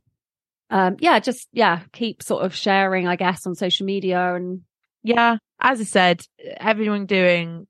[0.70, 4.62] um yeah, just yeah, keep sort of sharing, I guess, on social media and
[5.02, 6.20] yeah as i said
[6.56, 7.68] everyone doing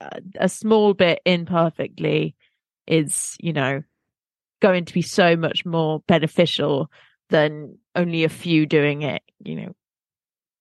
[0.00, 2.34] a, a small bit imperfectly
[2.86, 3.82] is you know
[4.62, 6.90] going to be so much more beneficial
[7.30, 9.72] than only a few doing it you know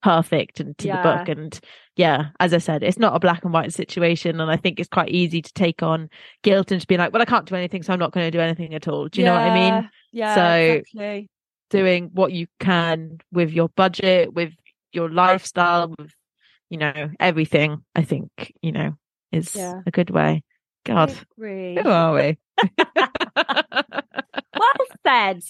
[0.04, 0.98] perfect and to Yeah.
[0.98, 1.60] the book and
[1.96, 4.88] yeah as i said it's not a black and white situation and i think it's
[4.90, 6.10] quite easy to take on
[6.44, 8.32] guilt and to be like well i can't do anything so i'm not going to
[8.32, 11.30] do anything at all do you know what i mean Yeah, So- exactly.
[11.72, 14.54] doing what you can with your budget, with
[14.94, 16.14] your lifestyle, with
[16.70, 17.84] you know everything.
[17.94, 18.30] I think
[18.62, 18.94] you know
[19.34, 19.82] is Yeah.
[19.86, 20.44] a good way.
[20.86, 22.38] God, who are we?
[23.36, 24.74] well
[25.06, 25.42] said.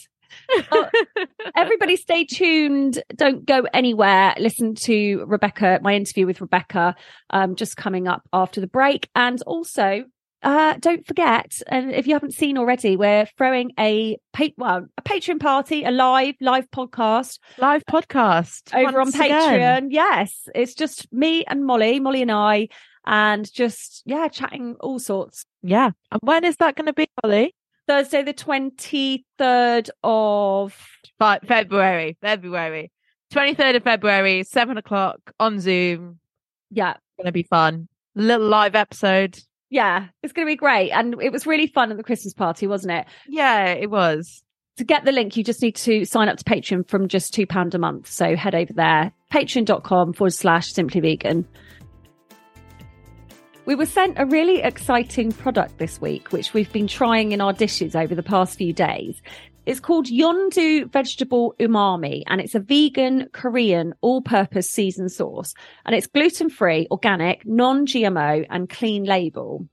[1.56, 3.02] Everybody stay tuned.
[3.16, 4.36] Don't go anywhere.
[4.38, 6.96] Listen to rebecca my interview with rebecca
[7.30, 9.10] um just coming up after the break.
[9.16, 10.06] And also
[10.44, 15.02] uh don't forget and if you haven't seen already we're throwing a pa- well a
[15.02, 17.40] patreon party a live live podcast.
[17.58, 19.32] Live podcast over on once again.
[19.32, 19.88] patreon.
[19.90, 22.68] Yes it's just me and molly molly and i
[23.08, 25.46] and just yeah chatting all sorts.
[25.64, 27.56] Yeah, and when is that going to be, Holly?
[27.88, 30.76] Thursday the 23rd of
[31.20, 32.92] February, February,
[33.32, 36.20] twenty third of February, seven o'clock on Zoom.
[36.70, 37.88] yeah Going to be fun.
[38.14, 39.40] Little live episode.
[39.72, 40.92] Yeah, it's going to be great.
[40.92, 43.06] And it was really fun at the Christmas party, wasn't it?
[43.28, 44.44] Yeah, it was.
[44.78, 47.74] To get the link, you just need to sign up to Patreon from just £2
[47.74, 48.08] a month.
[48.08, 51.48] So head over there, patreon.com forward slash simply vegan.
[53.68, 57.52] We were sent a really exciting product this week, which we've been trying in our
[57.52, 59.22] dishes over the past few days.
[59.66, 65.54] It's called Yondu Vegetable Umami and it's a vegan Korean all purpose seasoned sauce
[65.86, 69.68] and it's gluten free, organic, non GMO and clean label.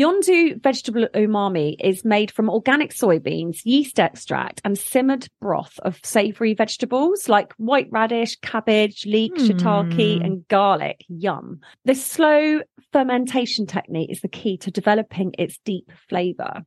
[0.00, 6.54] Yondu vegetable umami is made from organic soybeans, yeast extract, and simmered broth of savory
[6.54, 9.46] vegetables like white radish, cabbage, leek, Mm.
[9.46, 11.04] shiitake, and garlic.
[11.08, 11.60] Yum.
[11.84, 12.60] This slow
[12.94, 16.64] fermentation technique is the key to developing its deep flavor.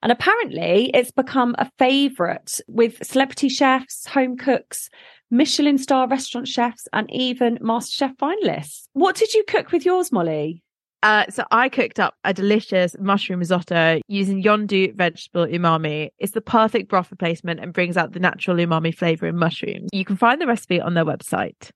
[0.00, 4.88] And apparently, it's become a favorite with celebrity chefs, home cooks,
[5.32, 8.86] Michelin star restaurant chefs, and even MasterChef finalists.
[8.92, 10.62] What did you cook with yours, Molly?
[11.02, 16.10] Uh, so I cooked up a delicious mushroom risotto using Yondu vegetable umami.
[16.18, 19.90] It's the perfect broth replacement and brings out the natural umami flavor in mushrooms.
[19.92, 21.70] You can find the recipe on their website.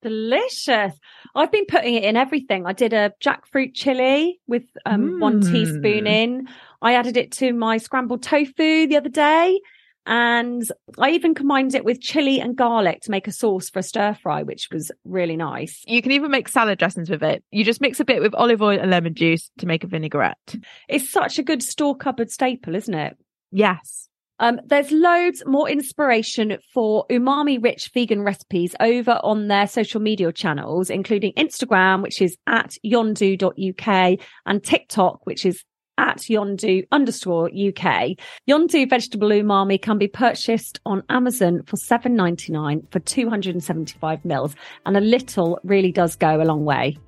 [0.00, 0.94] Delicious.
[1.34, 2.66] I've been putting it in everything.
[2.66, 5.50] I did a jackfruit chili with um, one Mm.
[5.50, 6.48] teaspoon in.
[6.80, 9.60] I added it to my scrambled tofu the other day.
[10.04, 10.64] And
[10.98, 14.14] I even combined it with chili and garlic to make a sauce for a stir
[14.14, 15.82] fry, which was really nice.
[15.86, 17.44] You can even make salad dressings with it.
[17.50, 20.56] You just mix a bit with olive oil and lemon juice to make a vinaigrette.
[20.88, 23.16] It's such a good store cupboard staple, isn't it?
[23.52, 24.08] Yes.
[24.38, 30.32] Um, there's loads more inspiration for umami rich vegan recipes over on their social media
[30.32, 35.62] channels, including Instagram, which is at yondu.uk and TikTok, which is
[35.98, 38.16] at yondu underscore UK.
[38.48, 44.54] Yondu vegetable umami can be purchased on Amazon for seven ninety nine for 275 mils.
[44.86, 46.98] And a little really does go a long way.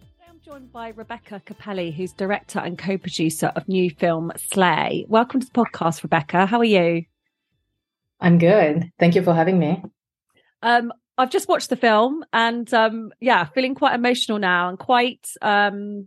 [0.00, 5.04] Today I'm joined by Rebecca Cappelli, who's director and co-producer of new film Slay.
[5.08, 6.46] Welcome to the podcast, Rebecca.
[6.46, 7.04] How are you?
[8.20, 8.90] I'm good.
[8.98, 9.82] Thank you for having me.
[10.62, 15.28] Um, I've just watched the film and um, yeah, feeling quite emotional now and quite
[15.42, 16.06] um,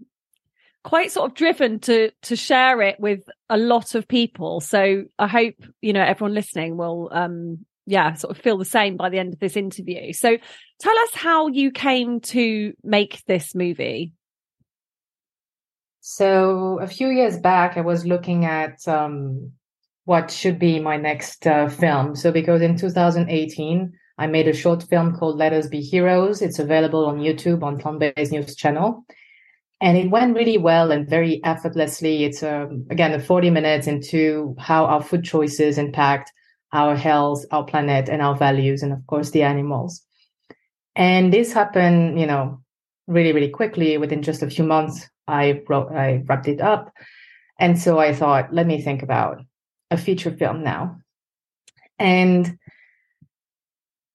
[0.83, 3.19] quite sort of driven to to share it with
[3.49, 4.61] a lot of people.
[4.61, 8.95] So I hope you know everyone listening will um, yeah sort of feel the same
[8.95, 10.13] by the end of this interview.
[10.13, 10.37] So
[10.79, 14.13] tell us how you came to make this movie.
[15.99, 19.51] So a few years back, I was looking at um,
[20.05, 22.15] what should be my next uh, film.
[22.15, 26.41] So because in 2018, I made a short film called Let Us Be Heroes.
[26.41, 29.05] It's available on YouTube on Plant Based News channel.
[29.81, 32.23] And it went really well and very effortlessly.
[32.23, 36.31] It's um, again, a 40 minutes into how our food choices impact
[36.73, 40.01] our health, our planet, and our values, and of course, the animals.
[40.95, 42.61] And this happened, you know,
[43.07, 45.07] really, really quickly within just a few months.
[45.27, 46.93] I wrote, I wrapped it up.
[47.59, 49.41] And so I thought, let me think about
[49.89, 50.97] a feature film now.
[51.99, 52.57] And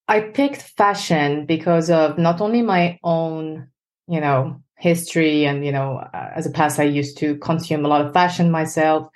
[0.08, 3.68] I picked fashion because of not only my own,
[4.08, 7.88] you know, history and, you know, uh, as a past, I used to consume a
[7.88, 9.08] lot of fashion myself.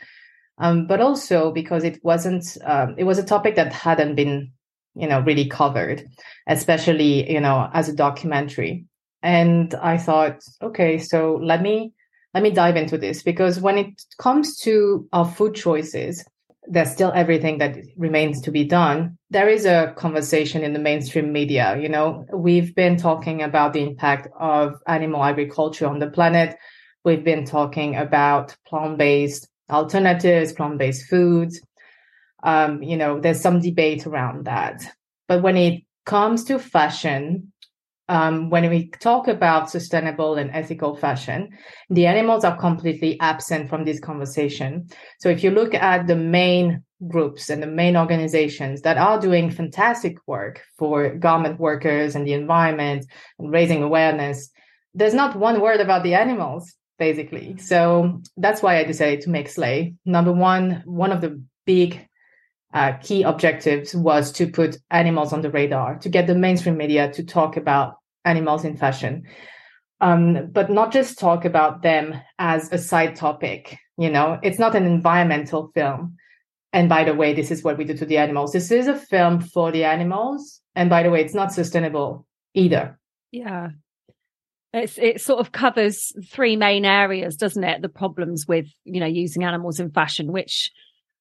[0.59, 4.53] Um, but also because it wasn't, um, it was a topic that hadn't been,
[4.95, 6.05] you know, really covered,
[6.49, 8.85] especially, you know, as a documentary.
[9.23, 11.93] And I thought, okay, so let me,
[12.35, 16.25] let me dive into this because when it comes to our food choices,
[16.71, 19.19] there's still everything that remains to be done.
[19.29, 21.77] There is a conversation in the mainstream media.
[21.77, 26.57] You know, we've been talking about the impact of animal agriculture on the planet.
[27.05, 31.61] We've been talking about plant-based alternatives, plant-based foods.
[32.45, 34.83] Um, you know, there's some debate around that.
[35.27, 37.50] But when it comes to fashion,
[38.11, 41.49] um, when we talk about sustainable and ethical fashion,
[41.91, 44.89] the animals are completely absent from this conversation.
[45.21, 49.49] So if you look at the main groups and the main organizations that are doing
[49.53, 53.07] fantastic work for garment workers and the environment
[53.39, 54.51] and raising awareness,
[54.93, 57.59] there's not one word about the animals, basically.
[57.59, 59.95] So that's why I decided to make Slay.
[60.05, 62.09] Number one, one of the big
[62.75, 67.13] uh, key objectives was to put animals on the radar, to get the mainstream media
[67.13, 69.25] to talk about animals in fashion.
[70.01, 73.79] Um, but not just talk about them as a side topic.
[73.99, 76.17] You know, it's not an environmental film.
[76.73, 78.53] And by the way, this is what we do to the animals.
[78.53, 80.61] This is a film for the animals.
[80.75, 82.99] And by the way, it's not sustainable either.
[83.31, 83.71] Yeah.
[84.73, 87.83] It's it sort of covers three main areas, doesn't it?
[87.83, 90.71] The problems with, you know, using animals in fashion, which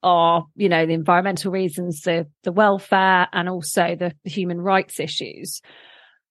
[0.04, 5.62] are, you know, the environmental reasons, the the welfare and also the, human rights issues.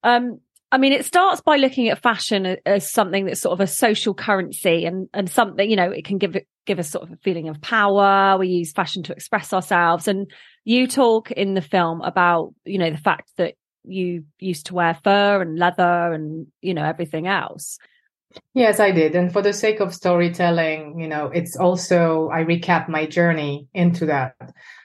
[0.04, 0.40] Um,
[0.70, 4.12] I mean, it starts by looking at fashion as something that's sort of a social
[4.12, 7.48] currency and, and something, you know, it can give give us sort of a feeling
[7.48, 8.36] of power.
[8.38, 10.06] We use fashion to express ourselves.
[10.06, 10.30] And
[10.64, 13.54] you talk in the film about, you know, the fact that
[13.84, 17.78] you used to wear fur and leather and, you know, everything else.
[18.52, 19.14] Yes, I did.
[19.14, 24.04] And for the sake of storytelling, you know, it's also, I recap my journey into
[24.04, 24.34] that.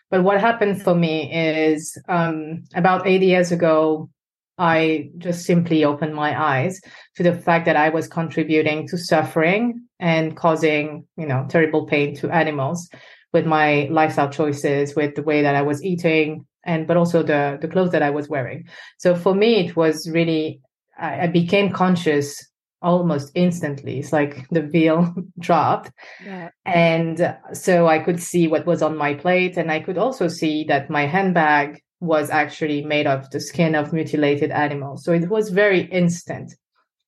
[0.10, 4.10] But what happened for me is um, about eight years ago,
[4.58, 6.80] I just simply opened my eyes
[7.16, 12.16] to the fact that I was contributing to suffering and causing, you know, terrible pain
[12.18, 12.90] to animals
[13.34, 17.58] with my lifestyle choices, with the way that I was eating, and but also the
[17.62, 18.68] the clothes that I was wearing.
[18.98, 20.62] So for me, it was really
[20.98, 22.40] I, I became conscious
[22.84, 24.00] almost instantly.
[24.00, 25.92] It's like the veil dropped.
[26.24, 26.50] Yeah.
[26.66, 29.58] And so I could see what was on my plate.
[29.58, 33.94] And I could also see that my handbag was actually made of the skin of
[33.94, 35.06] mutilated animals.
[35.06, 36.54] So it was very instant.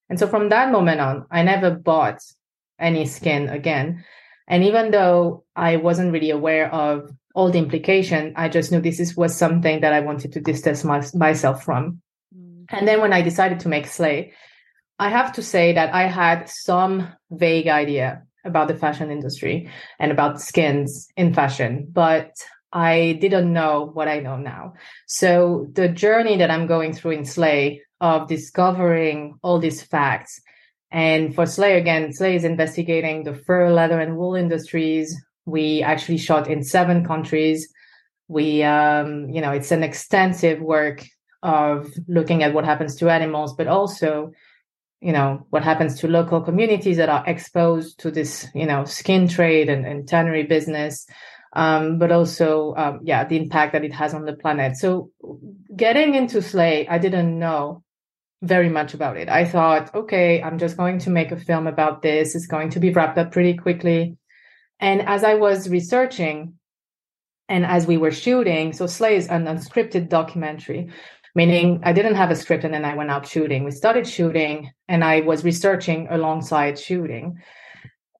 [0.10, 2.20] And so from that moment on, I never bought
[2.80, 4.06] any skin again.
[4.48, 9.02] And even though I wasn't really aware of all the implication, I just knew this
[9.02, 12.02] is, was something that I wanted to distance my, myself from.
[12.34, 12.66] Mm.
[12.70, 14.32] And then when I decided to make Slay,
[14.98, 19.70] I have to say that I had some vague idea about the fashion industry
[20.00, 22.32] and about skins in fashion, but
[22.76, 24.74] I didn't know what I know now.
[25.08, 30.42] So the journey that I'm going through in Slay of discovering all these facts
[30.96, 35.14] and for Slay again, Slay is investigating the fur, leather, and wool industries.
[35.46, 37.68] We actually shot in seven countries.
[38.30, 41.06] We, um, you know, it's an extensive work
[41.44, 44.32] of looking at what happens to animals, but also,
[45.02, 49.28] you know, what happens to local communities that are exposed to this, you know, skin
[49.28, 51.06] trade and, and tannery business.
[51.56, 54.76] Um, but also, um, yeah, the impact that it has on the planet.
[54.76, 55.12] So,
[55.76, 57.84] getting into Slay, I didn't know
[58.42, 59.30] very much about it.
[59.30, 62.36] I thought, okay, I'm just going to make a film about this.
[62.36, 64.18] It's going to be wrapped up pretty quickly.
[64.80, 66.56] And as I was researching
[67.48, 70.90] and as we were shooting, so Slay is an unscripted documentary,
[71.34, 73.64] meaning I didn't have a script and then I went out shooting.
[73.64, 77.38] We started shooting and I was researching alongside shooting.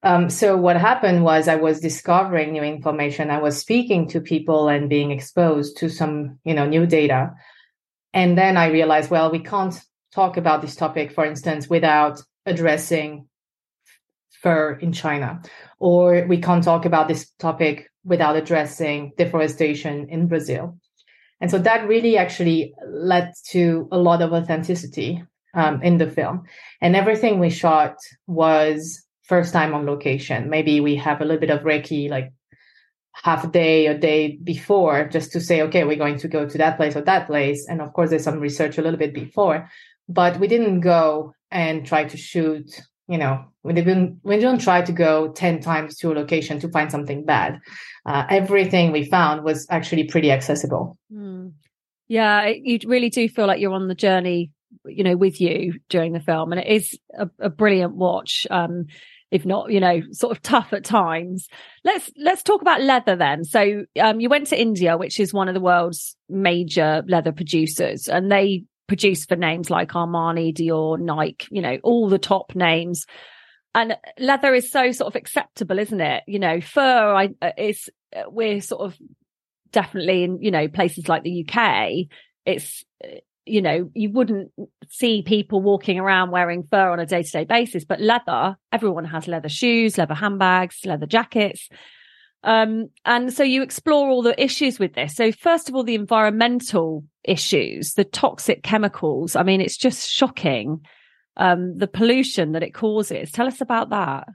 [0.06, 3.32] Um, so what happened was I was discovering new information.
[3.32, 7.34] I was speaking to people and being exposed to some, you know, new data.
[8.14, 9.74] And then I realized, well, we can't
[10.14, 13.28] talk about this topic, for instance, without addressing
[14.30, 15.42] fur in China,
[15.80, 20.78] or we can't talk about this topic without addressing deforestation in Brazil.
[21.42, 25.24] And so that really actually led to a lot of authenticity
[25.56, 26.44] um, in the film.
[26.80, 27.96] And everything we shot
[28.28, 30.50] was first time on location.
[30.50, 32.34] Maybe we have a little bit of recce, like
[33.12, 36.58] half a day, a day before, just to say, okay, we're going to go to
[36.58, 37.68] that place or that place.
[37.68, 39.70] And of course, there's some research a little bit before
[40.08, 44.82] but we didn't go and try to shoot you know we didn't we didn't try
[44.82, 47.60] to go 10 times to a location to find something bad
[48.06, 51.52] uh, everything we found was actually pretty accessible mm.
[52.08, 54.52] yeah you really do feel like you're on the journey
[54.86, 58.86] you know with you during the film and it is a, a brilliant watch um
[59.32, 61.48] if not you know sort of tough at times
[61.84, 65.48] let's let's talk about leather then so um you went to india which is one
[65.48, 71.48] of the world's major leather producers and they produce for names like Armani, Dior, Nike,
[71.52, 73.06] you know, all the top names.
[73.74, 76.24] And leather is so sort of acceptable, isn't it?
[76.28, 78.98] You know, fur I, uh, is, uh, we're sort of
[79.72, 82.08] definitely in, you know, places like the UK,
[82.46, 84.52] it's, uh, you know, you wouldn't
[84.90, 89.06] see people walking around wearing fur on a day to day basis, but leather, everyone
[89.06, 91.70] has leather shoes, leather handbags, leather jackets.
[92.44, 95.16] Um, and so you explore all the issues with this.
[95.16, 99.36] So first of all, the environmental issues, the toxic chemicals.
[99.36, 100.82] I mean, it's just shocking.
[101.38, 103.32] Um, the pollution that it causes.
[103.32, 104.30] Tell us about that.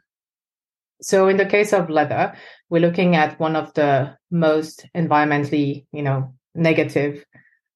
[1.00, 2.34] So in the case of leather,
[2.68, 7.24] we're looking at one of the most environmentally, you know, negative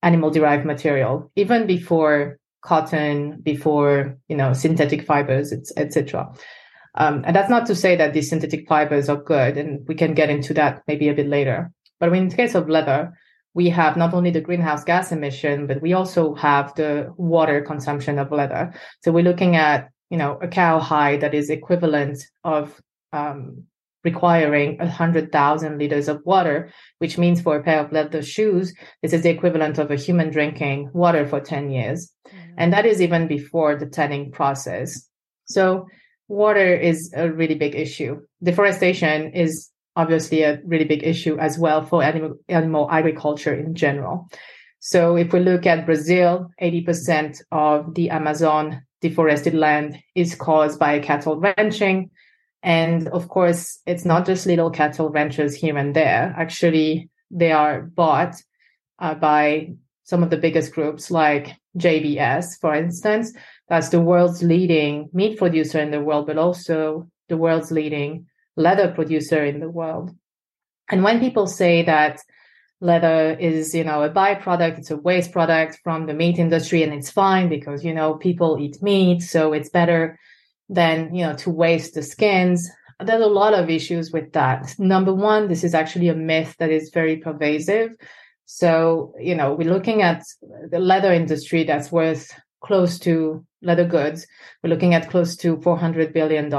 [0.05, 6.33] animal derived material, even before cotton, before, you know, synthetic fibers, etc.
[6.95, 10.15] Um, and that's not to say that these synthetic fibers are good, and we can
[10.15, 11.73] get into that maybe a bit later.
[11.99, 13.13] But in the case of leather,
[13.55, 18.19] we have not only the greenhouse gas emission, but we also have the water consumption
[18.19, 18.73] of leather.
[19.03, 22.81] So we're looking at, you know, a cow hide that is equivalent of
[23.13, 23.65] um,
[24.05, 29.23] requiring 100,000 liters of water, which means for a pair of leather shoes, this is
[29.23, 32.13] the equivalent of a human drinking water for 10 years.
[32.29, 32.55] Mm-hmm.
[32.59, 35.09] And that is even before the tanning process.
[35.47, 35.87] So
[36.29, 38.21] water is a really big issue.
[38.43, 44.29] Deforestation is obviously a really big issue as well for animal, animal agriculture in general.
[44.81, 50.99] So if we look at Brazil, 80% of the Amazon deforested land is caused by
[50.99, 52.11] cattle ranching.
[52.65, 56.35] And of course, it's not just little cattle ranchers here and there.
[56.37, 58.37] Actually, they are bought
[58.99, 63.35] uh, by some of the biggest groups like JBS, for instance.
[63.69, 68.91] That's the world's leading meat producer in the world, but also the world's leading leather
[68.91, 70.15] producer in the world.
[70.91, 72.21] And when people say that
[72.81, 76.95] leather is, you know, a byproduct, it's a waste product from the meat industry, and
[76.95, 80.19] it's fine because, you know, people eat meat, so it's better
[80.69, 82.71] than, you know, to waste the skins.
[83.01, 84.75] There's a lot of issues with that.
[84.79, 87.97] Number one, this is actually a myth that is very pervasive.
[88.47, 90.23] So, you know, we're looking at
[90.71, 92.31] the leather industry that's worth
[92.63, 94.27] close to leather goods.
[94.63, 96.51] We're looking at close to $400 billion.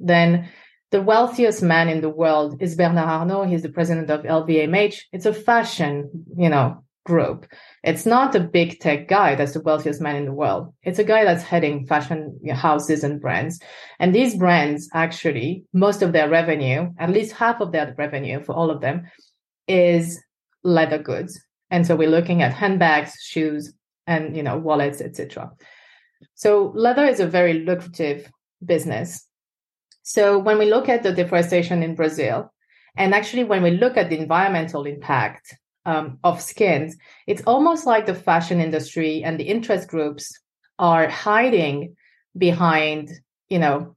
[0.00, 0.48] Then
[0.90, 3.44] the wealthiest man in the world is Bernard Arnault.
[3.44, 5.02] He's the president of LVMH.
[5.12, 7.46] It's a fashion, you know, group.
[7.82, 10.72] It's not a big tech guy that's the wealthiest man in the world.
[10.82, 13.60] It's a guy that's heading fashion houses and brands.
[13.98, 18.54] And these brands actually, most of their revenue, at least half of their revenue for
[18.54, 19.02] all of them,
[19.68, 20.22] is
[20.62, 21.40] leather goods.
[21.70, 23.72] And so we're looking at handbags, shoes,
[24.06, 25.50] and you know, wallets, etc.
[26.34, 28.30] So leather is a very lucrative
[28.64, 29.26] business
[30.04, 32.52] so when we look at the deforestation in Brazil,
[32.94, 35.56] and actually when we look at the environmental impact
[35.86, 40.32] um, of skins, it's almost like the fashion industry and the interest groups
[40.78, 41.96] are hiding
[42.36, 43.10] behind,
[43.48, 43.96] you know,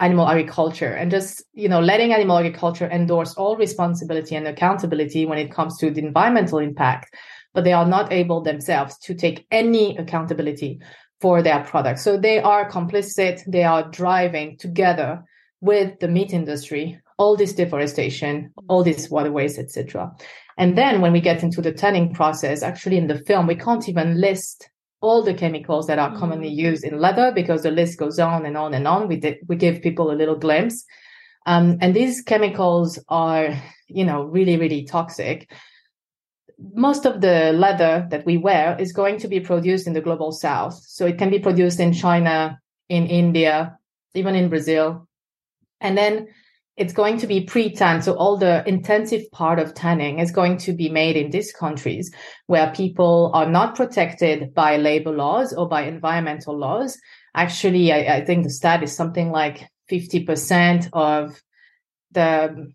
[0.00, 5.38] animal agriculture and just, you know, letting animal agriculture endorse all responsibility and accountability when
[5.38, 7.14] it comes to the environmental impact,
[7.54, 10.80] but they are not able themselves to take any accountability
[11.20, 12.02] for their products.
[12.02, 15.22] So they are complicit, they are driving together
[15.60, 20.10] with the meat industry, all this deforestation, all these waterways, etc.
[20.58, 23.88] And then when we get into the tanning process, actually in the film, we can't
[23.88, 24.68] even list
[25.00, 26.18] all the chemicals that are mm.
[26.18, 29.08] commonly used in leather because the list goes on and on and on.
[29.08, 30.84] We did, we give people a little glimpse.
[31.44, 35.50] Um, and these chemicals are, you know, really, really toxic.
[36.74, 40.30] Most of the leather that we wear is going to be produced in the global
[40.30, 40.74] south.
[40.74, 43.76] So it can be produced in China, in India,
[44.14, 45.08] even in Brazil,
[45.80, 46.28] and then
[46.76, 48.00] it's going to be pre-tan.
[48.02, 52.10] So all the intensive part of tanning is going to be made in these countries
[52.46, 56.98] where people are not protected by labor laws or by environmental laws.
[57.34, 61.42] Actually, I, I think the stat is something like 50% of
[62.12, 62.72] the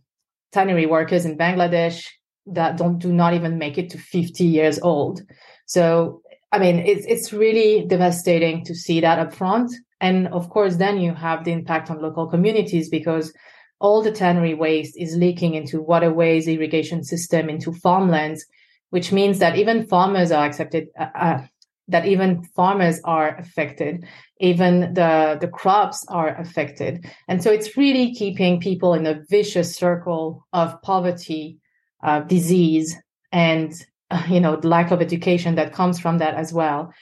[0.51, 2.05] tannery workers in Bangladesh
[2.47, 5.21] that don't do not even make it to 50 years old.
[5.65, 6.21] So,
[6.51, 9.71] I mean, it's, it's really devastating to see that up front.
[9.99, 13.33] And of course, then you have the impact on local communities because
[13.79, 18.45] all the tannery waste is leaking into waterways, irrigation system, into farmlands,
[18.89, 21.41] which means that even farmers are accepted, uh, uh,
[21.87, 24.05] that even farmers are affected,
[24.39, 27.09] even the, the crops are affected.
[27.27, 31.57] And so it's really keeping people in a vicious circle of poverty,
[32.03, 32.97] uh, disease,
[33.31, 33.73] and,
[34.29, 36.93] you know, the lack of education that comes from that as well.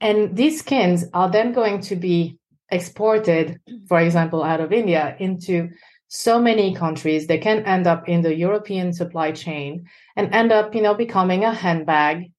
[0.00, 2.38] And these skins are then going to be
[2.70, 5.68] exported, for example, out of India into
[6.14, 7.26] so many countries.
[7.26, 11.42] They can end up in the European supply chain and end up, you know, becoming
[11.42, 12.30] a handbag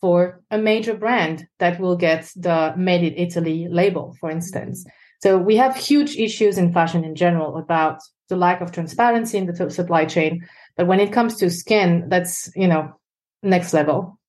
[0.00, 4.86] for a major brand that will get the made in Italy label, for instance.
[5.22, 7.98] So we have huge issues in fashion in general about
[8.28, 10.46] the lack of transparency in the supply chain.
[10.76, 12.92] But when it comes to skin, that's, you know,
[13.42, 14.20] next level.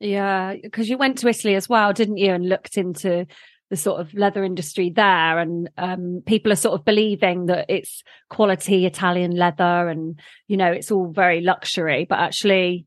[0.00, 2.32] Yeah, because you went to Italy as well, didn't you?
[2.32, 3.26] And looked into
[3.70, 8.02] the sort of leather industry there, and um, people are sort of believing that it's
[8.30, 12.86] quality Italian leather, and you know it's all very luxury, but actually,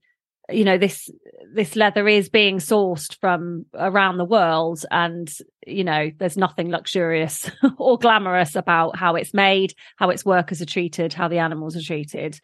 [0.49, 1.09] you know this
[1.53, 5.29] this leather is being sourced from around the world, and
[5.67, 10.65] you know there's nothing luxurious or glamorous about how it's made, how its workers are
[10.65, 12.39] treated, how the animals are treated.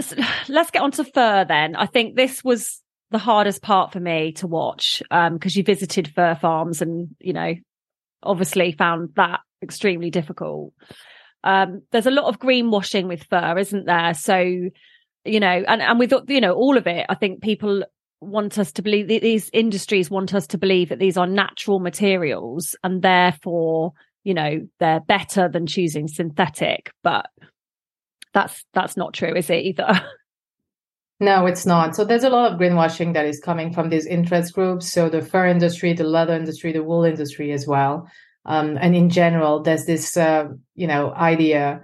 [0.00, 0.16] So,
[0.48, 1.76] let's get on to fur then.
[1.76, 2.80] I think this was
[3.10, 7.32] the hardest part for me to watch because um, you visited fur farms and you
[7.32, 7.54] know
[8.22, 10.72] obviously found that extremely difficult.
[11.44, 14.14] Um, there's a lot of greenwashing with fur isn't there?
[14.14, 14.70] So
[15.28, 17.84] you know and and with you know all of it i think people
[18.20, 22.74] want us to believe these industries want us to believe that these are natural materials
[22.82, 23.92] and therefore
[24.24, 27.26] you know they're better than choosing synthetic but
[28.34, 30.00] that's that's not true is it either
[31.20, 31.96] No, it's not.
[31.96, 34.92] So there's a lot of greenwashing that is coming from these interest groups.
[34.92, 38.08] So the fur industry, the leather industry, the wool industry as well.
[38.46, 41.82] Um, and in general, there's this, uh, you know, idea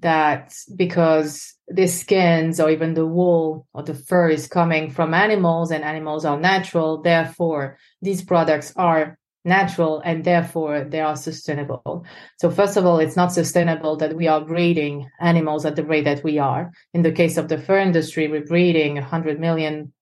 [0.00, 5.70] that because the skins or even the wool or the fur is coming from animals
[5.70, 12.04] and animals are natural, therefore these products are natural and therefore they are sustainable.
[12.38, 16.04] So first of all, it's not sustainable that we are breeding animals at the rate
[16.04, 16.70] that we are.
[16.92, 19.92] In the case of the fur industry, we're breeding 100 million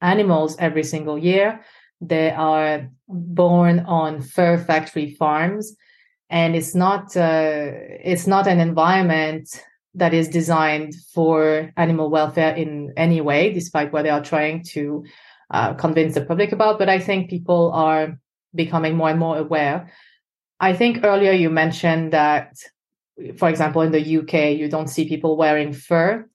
[0.00, 1.60] animals every single year.
[2.00, 5.74] They are born on fur factory farms,
[6.30, 7.72] and it's not uh,
[8.04, 9.48] it's not an environment
[9.94, 15.04] that is designed for animal welfare in any way, despite what they are trying to
[15.50, 16.78] uh, convince the public about.
[16.78, 18.16] But I think people are
[18.54, 19.92] becoming more and more aware.
[20.60, 22.56] I think earlier you mentioned that,
[23.36, 26.28] for example, in the UK, you don't see people wearing fur.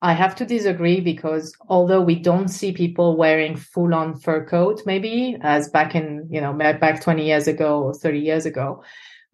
[0.00, 4.82] I have to disagree because although we don't see people wearing full on fur coat,
[4.86, 8.84] maybe as back in, you know, back 20 years ago or 30 years ago,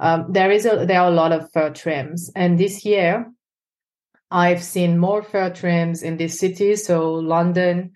[0.00, 2.30] um, there is a, there are a lot of fur trims.
[2.34, 3.30] And this year,
[4.30, 6.76] I've seen more fur trims in this city.
[6.76, 7.92] So London,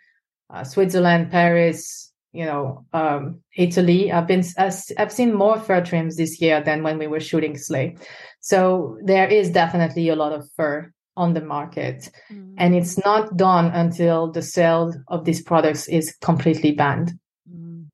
[0.50, 4.12] uh, Switzerland, Paris, you know, um, Italy.
[4.12, 7.96] I've been, I've seen more fur trims this year than when we were shooting Slay.
[8.40, 12.10] So there is definitely a lot of fur on the market.
[12.32, 12.54] Mm.
[12.58, 17.12] And it's not done until the sale of these products is completely banned.
[17.52, 17.86] Mm.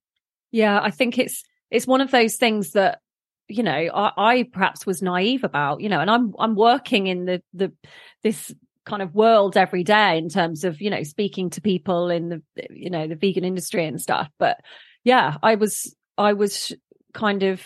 [0.50, 3.00] Yeah, I think it's it's one of those things that
[3.48, 7.26] you know I, I perhaps was naive about you know and i'm i'm working in
[7.26, 7.72] the the
[8.22, 8.54] this
[8.84, 12.42] kind of world every day in terms of you know speaking to people in the
[12.70, 14.28] you know the vegan industry and stuff.
[14.38, 14.58] But
[15.04, 16.72] yeah i was i was
[17.12, 17.62] kind of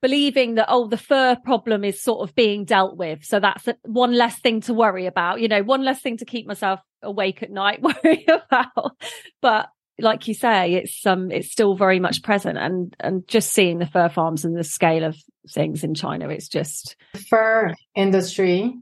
[0.00, 3.24] believing that oh the fur problem is sort of being dealt with.
[3.24, 6.46] So that's one less thing to worry about you know one less thing to keep
[6.46, 8.96] myself awake at night worry about.
[9.40, 9.68] But
[9.98, 12.58] like you say it's um it's still very much present.
[12.58, 15.16] And and just seeing the fur farms and the scale of
[15.48, 18.72] things in china it's just the fur industry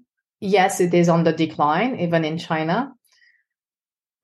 [0.41, 2.93] yes it is on the decline even in china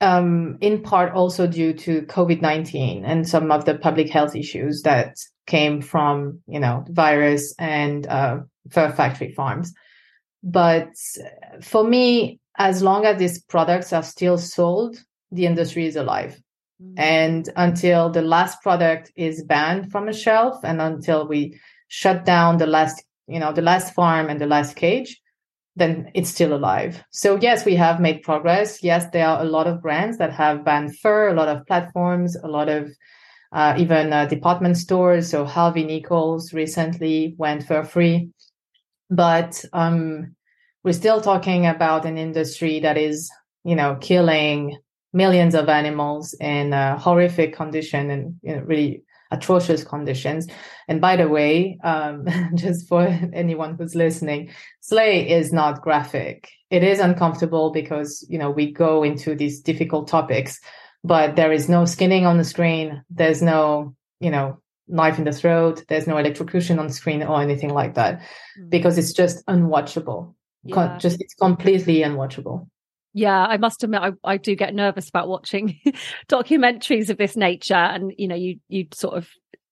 [0.00, 5.16] um, in part also due to COVID-19 and some of the public health issues that
[5.46, 8.40] came from, you know, virus and uh,
[8.70, 9.72] fur factory farms.
[10.42, 10.88] But
[11.62, 16.40] for me, as long as these products are still sold, the industry is alive.
[16.82, 16.94] Mm-hmm.
[16.98, 21.58] And until the last product is banned from a shelf and until we
[21.88, 25.20] shut down the last, you know, the last farm and the last cage,
[25.76, 27.04] then it's still alive.
[27.10, 28.82] So yes, we have made progress.
[28.82, 32.34] Yes, there are a lot of brands that have banned fur, a lot of platforms,
[32.36, 32.90] a lot of
[33.52, 35.30] uh, even uh, department stores.
[35.30, 38.30] So Harvey Nichols recently went fur free,
[39.10, 40.34] but um,
[40.82, 43.30] we're still talking about an industry that is,
[43.64, 44.78] you know, killing
[45.12, 49.02] millions of animals in a horrific condition and you know, really
[49.36, 50.46] atrocious conditions.
[50.88, 56.50] And by the way, um, just for anyone who's listening, Slay is not graphic.
[56.70, 60.60] It is uncomfortable because, you know, we go into these difficult topics,
[61.04, 63.02] but there is no skinning on the screen.
[63.10, 65.84] There's no, you know, knife in the throat.
[65.88, 68.20] There's no electrocution on screen or anything like that
[68.58, 68.70] mm.
[68.70, 70.34] because it's just unwatchable.
[70.64, 70.98] Yeah.
[70.98, 72.68] Just, it's completely unwatchable.
[73.16, 75.80] Yeah, I must admit, I, I do get nervous about watching
[76.28, 79.26] documentaries of this nature, and you know, you you sort of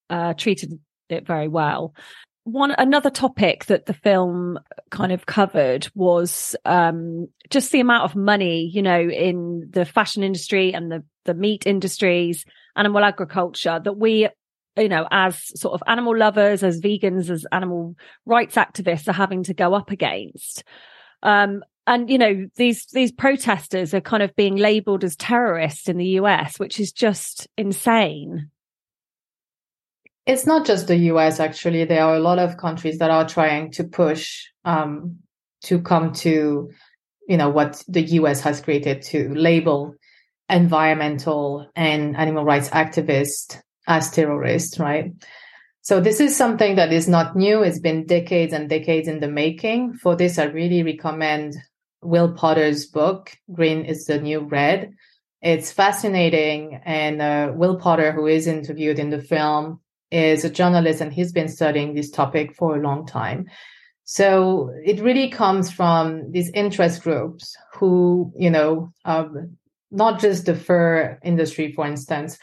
[0.08, 0.80] uh, treated
[1.10, 1.94] it very well.
[2.44, 4.58] One another topic that the film
[4.90, 10.22] kind of covered was um, just the amount of money, you know, in the fashion
[10.22, 14.26] industry and the the meat industries, animal agriculture that we
[14.78, 19.42] you know, as sort of animal lovers, as vegans, as animal rights activists are having
[19.42, 20.64] to go up against.
[21.22, 25.96] Um, and you know these these protesters are kind of being labeled as terrorists in
[25.96, 28.50] the US which is just insane
[30.26, 33.70] it's not just the US actually there are a lot of countries that are trying
[33.72, 35.16] to push um,
[35.62, 36.70] to come to
[37.28, 39.94] you know what the US has created to label
[40.48, 45.12] environmental and animal rights activists as terrorists right
[45.84, 47.62] so this is something that is not new.
[47.62, 49.92] It's been decades and decades in the making.
[49.92, 51.56] For this, I really recommend
[52.04, 54.94] Will Potter's book, Green is the New Red.
[55.42, 56.80] It's fascinating.
[56.84, 59.80] And uh, Will Potter, who is interviewed in the film,
[60.10, 63.46] is a journalist and he's been studying this topic for a long time.
[64.04, 69.56] So it really comes from these interest groups who, you know, um,
[69.90, 72.38] not just the fur industry, for instance,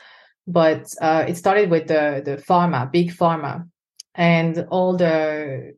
[0.48, 3.68] but uh, it started with the the pharma, big pharma,
[4.16, 5.76] and all the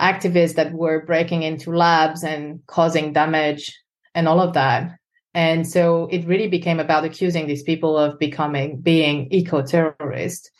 [0.00, 3.72] activists that were breaking into labs and causing damage
[4.14, 4.98] and all of that.
[5.34, 10.50] And so it really became about accusing these people of becoming being eco terrorists.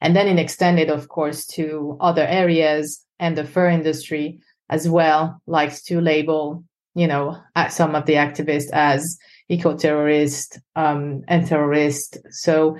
[0.00, 5.40] And then it extended, of course, to other areas and the fur industry as well
[5.46, 6.64] likes to label,
[6.94, 7.38] you know,
[7.68, 9.18] some of the activists as
[9.48, 12.16] eco-terrorists um, and terrorists.
[12.30, 12.78] So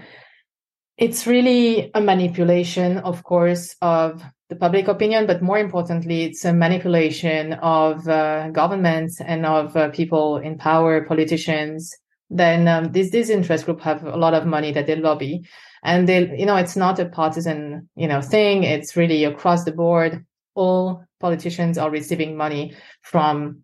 [1.02, 6.52] it's really a manipulation, of course, of the public opinion, but more importantly, it's a
[6.52, 11.92] manipulation of uh, governments and of uh, people in power, politicians,
[12.30, 15.44] then um, these these interest group have a lot of money that they lobby,
[15.82, 18.62] and they you know it's not a partisan you know thing.
[18.62, 20.24] It's really across the board.
[20.54, 23.62] All politicians are receiving money from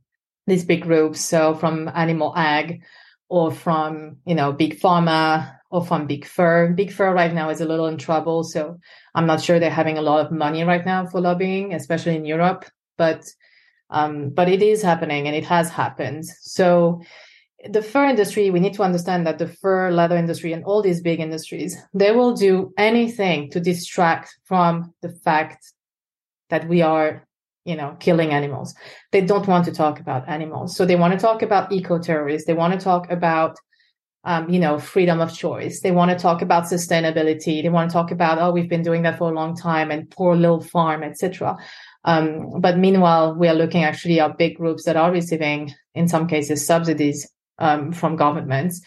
[0.49, 2.83] these big groups, so from animal ag,
[3.29, 6.73] or from you know big pharma, or from big fur.
[6.73, 8.79] Big fur right now is a little in trouble, so
[9.15, 12.25] I'm not sure they're having a lot of money right now for lobbying, especially in
[12.25, 12.65] Europe.
[12.97, 13.25] But
[13.91, 16.25] um, but it is happening, and it has happened.
[16.27, 17.01] So
[17.69, 21.01] the fur industry, we need to understand that the fur, leather industry, and all these
[21.01, 25.73] big industries, they will do anything to distract from the fact
[26.51, 27.27] that we are,
[27.69, 28.75] you know, killing animals.
[29.13, 30.75] They don't want to talk about animals.
[30.75, 32.47] So they want to talk about eco terrorists.
[32.47, 33.57] They want to talk about,
[34.25, 35.83] um, you know, freedom of choice.
[35.83, 37.63] They want to talk about sustainability.
[37.63, 40.11] They want to talk about, oh, we've been doing that for a long time and
[40.11, 41.59] poor little farm, etc.
[42.05, 46.27] Um, but meanwhile, we are looking actually at big groups that are receiving, in some
[46.27, 48.81] cases, subsidies um, from governments,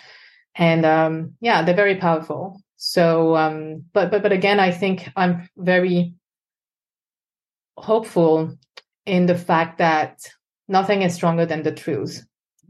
[0.56, 2.60] and um, yeah, they're very powerful.
[2.78, 6.16] So, um, but but but again, I think I'm very
[7.78, 8.58] hopeful
[9.06, 10.20] in the fact that
[10.68, 12.26] nothing is stronger than the truth,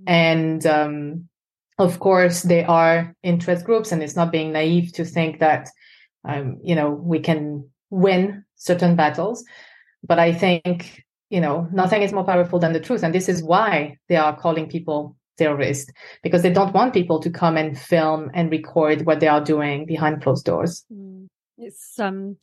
[0.08, 1.30] and um,
[1.78, 5.70] of course, there are interest groups, and it's not being naive to think that
[6.26, 9.44] um, you know we can win certain battles.
[10.04, 13.44] But I think you know nothing is more powerful than the truth, and this is
[13.44, 15.92] why they are calling people terrorists
[16.24, 19.86] because they don't want people to come and film and record what they are doing
[19.86, 20.86] behind closed doors.
[20.94, 21.28] Mm.
[21.58, 22.38] It's um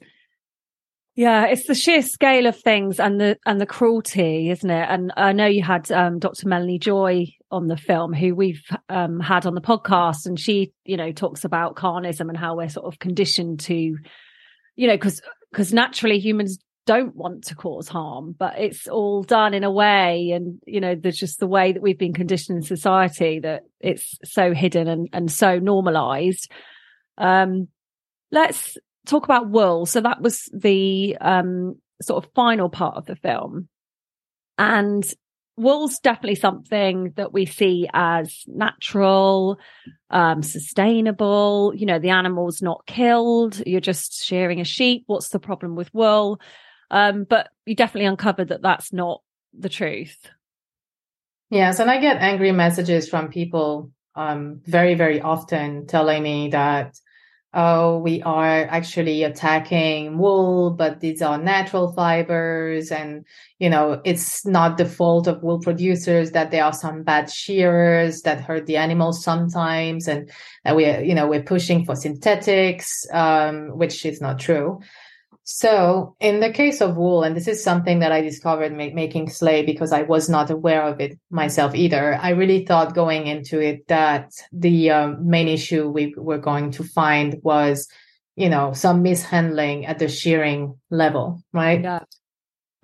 [1.18, 4.86] yeah, it's the sheer scale of things and the and the cruelty, isn't it?
[4.88, 6.46] And I know you had um, Dr.
[6.46, 10.96] Melanie Joy on the film, who we've um, had on the podcast, and she, you
[10.96, 13.74] know, talks about carnism and how we're sort of conditioned to,
[14.76, 16.56] you know, because because naturally humans
[16.86, 20.30] don't want to cause harm, but it's all done in a way.
[20.30, 24.14] And, you know, there's just the way that we've been conditioned in society that it's
[24.22, 26.48] so hidden and, and so normalized.
[27.18, 27.66] Um,
[28.30, 28.78] let's
[29.08, 29.86] talk about wool.
[29.86, 33.68] So that was the, um, sort of final part of the film.
[34.56, 35.04] And
[35.56, 39.58] wool's definitely something that we see as natural,
[40.10, 41.72] um, sustainable.
[41.74, 43.60] You know, the animal's not killed.
[43.66, 45.04] You're just shearing a sheep.
[45.06, 46.40] What's the problem with wool?
[46.90, 49.20] Um, but you definitely uncovered that that's not
[49.58, 50.16] the truth.
[51.50, 56.98] Yes, and I get angry messages from people um, very, very often telling me that,
[57.54, 62.90] oh, we are actually attacking wool, but these are natural fibers.
[62.90, 63.24] And,
[63.58, 68.22] you know, it's not the fault of wool producers that there are some bad shearers
[68.22, 70.06] that hurt the animals sometimes.
[70.06, 70.30] And
[70.64, 74.80] that we, you know, we're pushing for synthetics, um, which is not true.
[75.50, 79.30] So, in the case of wool, and this is something that I discovered ma- making
[79.30, 82.16] Slay because I was not aware of it myself either.
[82.20, 86.84] I really thought going into it that the um, main issue we were going to
[86.84, 87.88] find was,
[88.36, 91.80] you know, some mishandling at the shearing level, right?
[91.80, 92.00] Yeah.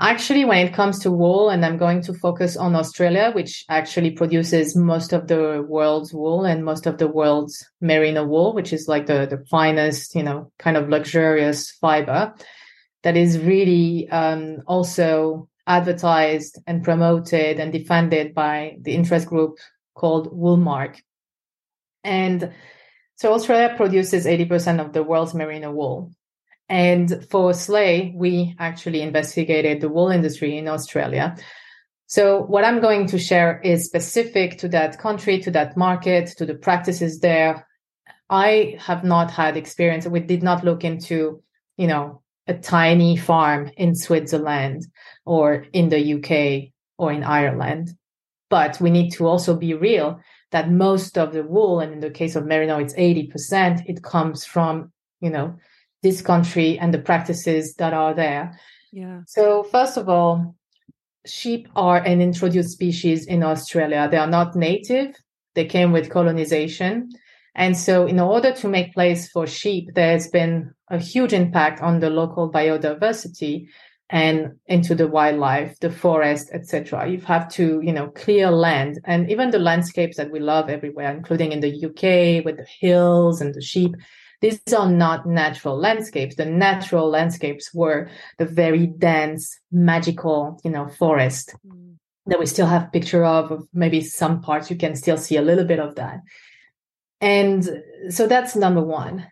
[0.01, 4.11] Actually, when it comes to wool, and I'm going to focus on Australia, which actually
[4.11, 8.89] produces most of the world's wool and most of the world's merino wool, which is
[8.89, 12.35] like the, the finest, you know, kind of luxurious fiber
[13.05, 19.59] that is really um, also advertised and promoted and defended by the interest group
[19.95, 21.01] called Woolmark.
[22.03, 22.53] And
[23.15, 26.13] so Australia produces 80% of the world's merino wool.
[26.69, 31.37] And for Slay, we actually investigated the wool industry in Australia.
[32.07, 36.47] So what I'm going to share is specific to that country, to that market, to
[36.47, 37.67] the practices there.
[38.31, 40.07] I have not had experience.
[40.07, 41.43] We did not look into,
[41.77, 44.87] you know, a tiny farm in Switzerland
[45.25, 47.95] or in the UK or in Ireland.
[48.51, 50.21] But we need to also be real
[50.53, 54.45] that most of the wool, and in the case of merino, it's 80%, it comes
[54.45, 55.57] from, you know,
[56.05, 58.57] this country and the practices that are there.
[58.93, 59.23] Yeah.
[59.27, 60.55] So first of all,
[61.27, 64.07] sheep are an introduced species in Australia.
[64.09, 65.17] They are not native.
[65.55, 67.11] They came with colonization.
[67.57, 72.01] And so in order to make place for sheep, there's been a huge impact on
[72.01, 73.67] the local biodiversity
[74.11, 77.09] and into the wildlife, the forest, etc.
[77.09, 81.11] You have to, you know, clear land and even the landscapes that we love everywhere,
[81.11, 83.95] including in the UK with the hills and the sheep
[84.45, 86.37] these are not natural landscapes.
[86.37, 91.95] The natural landscapes were the very dense, magical, you know, forest mm.
[92.27, 95.43] that we still have picture of, of maybe some parts you can still see a
[95.43, 96.21] little bit of that.
[97.23, 97.67] And
[98.11, 99.27] so that's number one.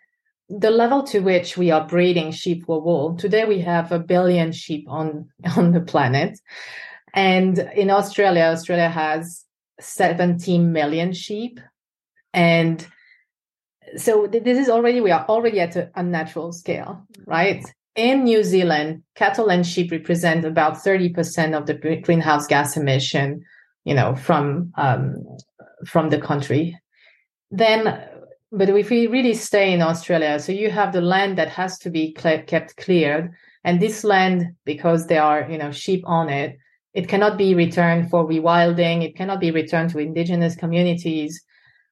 [0.48, 3.14] The level to which we are breeding sheep for wool.
[3.14, 6.40] Today we have a billion sheep on, on the planet.
[7.12, 9.44] And in Australia, Australia has
[9.78, 11.60] 17 million sheep
[12.32, 12.86] And
[13.96, 17.64] so this is already, we are already at an unnatural scale, right?
[17.94, 23.44] In New Zealand, cattle and sheep represent about 30% of the greenhouse gas emission,
[23.84, 25.16] you know, from, um,
[25.86, 26.78] from the country.
[27.50, 28.02] Then,
[28.50, 31.90] but if we really stay in Australia, so you have the land that has to
[31.90, 33.30] be cle- kept cleared.
[33.64, 36.58] And this land, because there are, you know, sheep on it,
[36.94, 39.04] it cannot be returned for rewilding.
[39.04, 41.42] It cannot be returned to indigenous communities.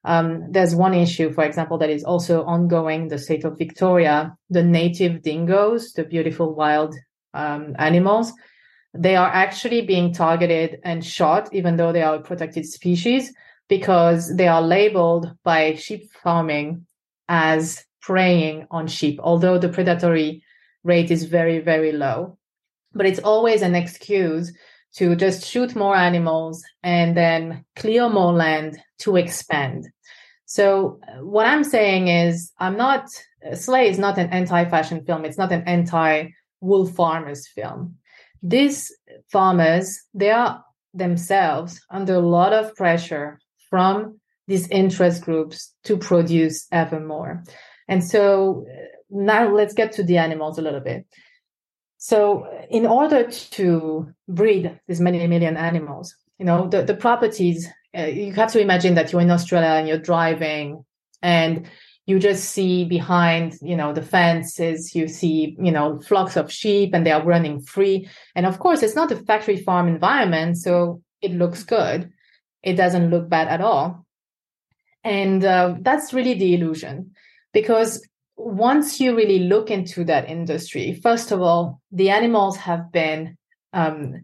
[0.03, 3.07] Um, there's one issue, for example, that is also ongoing.
[3.07, 6.95] The state of Victoria, the native dingoes, the beautiful wild
[7.33, 8.33] um, animals,
[8.93, 13.33] they are actually being targeted and shot, even though they are a protected species,
[13.69, 16.85] because they are labeled by sheep farming
[17.29, 20.43] as preying on sheep, although the predatory
[20.83, 22.37] rate is very, very low.
[22.93, 24.51] But it's always an excuse
[24.95, 29.87] to just shoot more animals and then clear more land to expand.
[30.45, 33.07] So uh, what I'm saying is I'm not
[33.49, 35.25] uh, Slay is not an anti-fashion film.
[35.25, 37.95] It's not an anti-wool farmers film.
[38.43, 38.93] These
[39.31, 40.63] farmers, they are
[40.93, 43.39] themselves under a lot of pressure
[43.69, 47.43] from these interest groups to produce ever more.
[47.87, 48.75] And so uh,
[49.09, 51.05] now let's get to the animals a little bit.
[52.03, 58.05] So in order to breed these many million animals, you know, the, the properties, uh,
[58.05, 60.83] you have to imagine that you're in Australia and you're driving
[61.21, 61.69] and
[62.07, 66.95] you just see behind, you know, the fences, you see, you know, flocks of sheep
[66.95, 68.09] and they are running free.
[68.33, 70.57] And of course, it's not a factory farm environment.
[70.57, 72.11] So it looks good.
[72.63, 74.07] It doesn't look bad at all.
[75.03, 77.11] And uh, that's really the illusion
[77.53, 78.03] because
[78.45, 83.37] once you really look into that industry, first of all, the animals have been
[83.73, 84.23] um,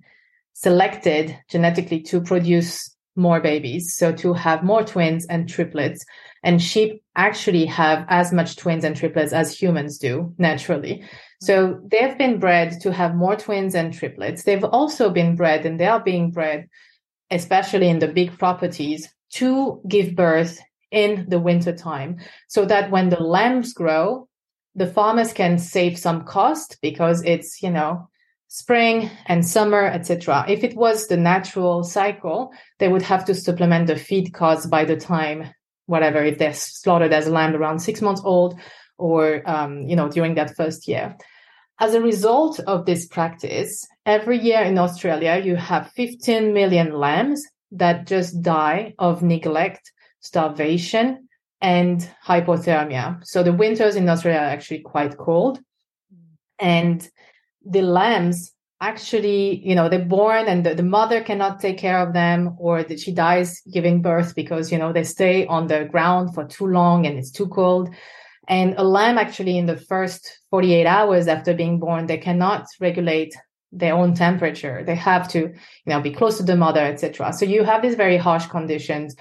[0.54, 6.06] selected genetically to produce more babies, so to have more twins and triplets.
[6.44, 11.04] And sheep actually have as much twins and triplets as humans do naturally.
[11.42, 14.44] So they've been bred to have more twins and triplets.
[14.44, 16.68] They've also been bred and they are being bred,
[17.32, 20.60] especially in the big properties, to give birth
[20.92, 22.18] in the winter time
[22.48, 24.28] so that when the lambs grow
[24.76, 28.08] the farmers can save some cost because it's you know
[28.48, 33.88] spring and summer etc if it was the natural cycle they would have to supplement
[33.88, 35.50] the feed cost by the time
[35.88, 38.58] whatever if they're slaughtered as a lamb around six months old
[38.98, 41.16] or um, you know during that first year.
[41.80, 47.46] As a result of this practice every year in australia you have 15 million lambs
[47.72, 49.92] that just die of neglect
[50.28, 51.28] starvation,
[51.62, 53.20] and hypothermia.
[53.26, 55.60] So the winters in Australia are actually quite cold.
[56.60, 57.08] And
[57.66, 62.14] the lambs actually, you know, they're born and the, the mother cannot take care of
[62.14, 66.34] them or that she dies giving birth because, you know, they stay on the ground
[66.36, 67.90] for too long and it's too cold.
[68.48, 73.36] And a lamb actually in the first 48 hours after being born, they cannot regulate
[73.72, 74.84] their own temperature.
[74.86, 75.54] They have to, you
[75.88, 77.34] know, be close to the mother, etc.
[77.34, 79.16] So you have these very harsh conditions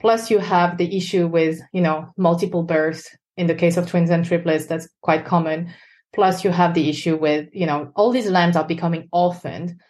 [0.00, 4.10] Plus, you have the issue with, you know, multiple births in the case of twins
[4.10, 4.66] and triplets.
[4.66, 5.72] That's quite common.
[6.12, 9.80] Plus, you have the issue with, you know, all these lambs are becoming orphaned.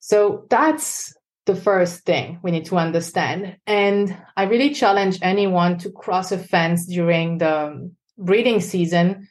[0.00, 1.14] So that's
[1.46, 3.56] the first thing we need to understand.
[3.66, 9.28] And I really challenge anyone to cross a fence during the breeding season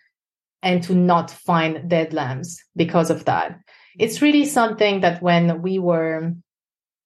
[0.62, 3.60] and to not find dead lambs because of that.
[3.98, 6.34] It's really something that when we were,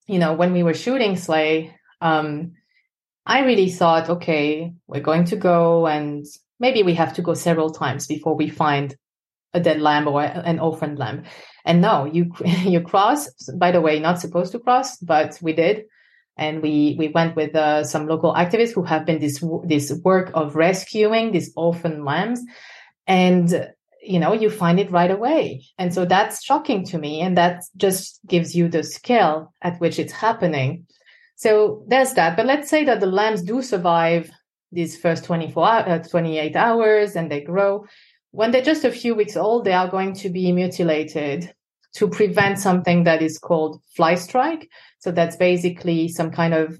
[0.07, 2.53] you know, when we were shooting Slay, um,
[3.27, 6.25] I really thought, okay, we're going to go and
[6.59, 8.95] maybe we have to go several times before we find
[9.53, 11.23] a dead lamb or an orphaned lamb.
[11.65, 13.29] And no, you you cross.
[13.53, 15.83] By the way, not supposed to cross, but we did,
[16.37, 20.31] and we we went with uh, some local activists who have been this this work
[20.33, 22.41] of rescuing these orphan lambs,
[23.05, 23.69] and
[24.01, 25.65] you know you find it right away.
[25.77, 29.99] And so that's shocking to me, and that just gives you the scale at which
[29.99, 30.87] it's happening.
[31.37, 32.35] So there's that.
[32.35, 34.29] But let's say that the lambs do survive
[34.71, 37.85] these first 24, uh, 28 hours and they grow.
[38.31, 41.53] When they're just a few weeks old, they are going to be mutilated
[41.93, 44.67] to prevent something that is called fly strike.
[44.97, 46.79] So that's basically some kind of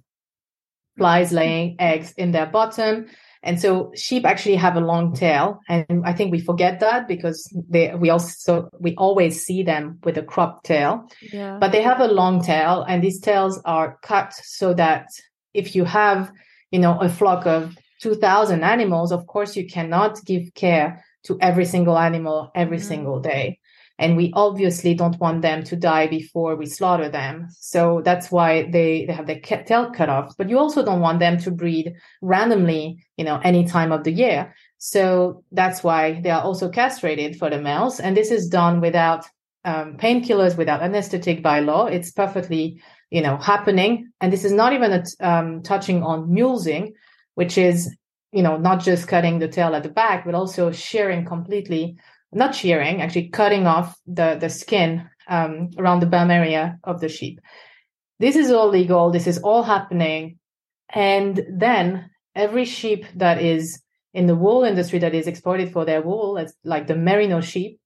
[0.98, 3.06] flies laying eggs in their bottom
[3.44, 5.60] and so sheep actually have a long tail.
[5.70, 10.18] And I think we forget that because they, we also, we always see them with
[10.18, 11.58] a cropped tail, yeah.
[11.60, 15.08] but they have a long tail and these tails are cut so that
[15.54, 16.32] if you have,
[16.72, 21.66] you know, a flock of 2000 animals, of course you cannot give care to every
[21.66, 22.88] single animal every mm-hmm.
[22.88, 23.60] single day.
[24.00, 27.48] And we obviously don't want them to die before we slaughter them.
[27.52, 30.36] So that's why they, they have their tail cut off.
[30.38, 34.12] But you also don't want them to breed randomly, you know, any time of the
[34.12, 34.54] year.
[34.78, 38.00] So that's why they are also castrated for the males.
[38.00, 39.26] And this is done without
[39.66, 41.88] um, painkillers, without anesthetic by law.
[41.88, 42.80] It's perfectly,
[43.10, 44.12] you know, happening.
[44.22, 46.94] And this is not even a, um, touching on mulesing,
[47.34, 47.96] which is,
[48.32, 51.98] you know, not just cutting the tail at the back, but also shearing completely
[52.32, 57.10] not shearing, actually cutting off the, the skin um, around the bum area of the
[57.10, 57.40] sheep.
[58.20, 59.12] This is all legal.
[59.12, 60.40] This is all happening.
[60.90, 63.82] And then every sheep that is
[64.14, 67.80] in the wool industry that is exported for their wool, like the merino sheep,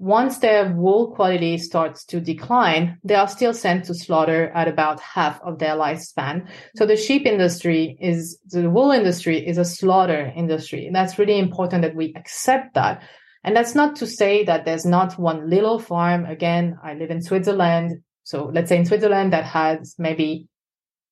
[0.00, 5.00] once their wool quality starts to decline, they are still sent to slaughter at about
[5.00, 6.48] half of their lifespan.
[6.76, 10.86] So the sheep industry is, the wool industry is a slaughter industry.
[10.86, 13.02] And that's really important that we accept that
[13.44, 16.24] and that's not to say that there's not one little farm.
[16.26, 18.02] Again, I live in Switzerland.
[18.24, 20.48] So let's say in Switzerland that has maybe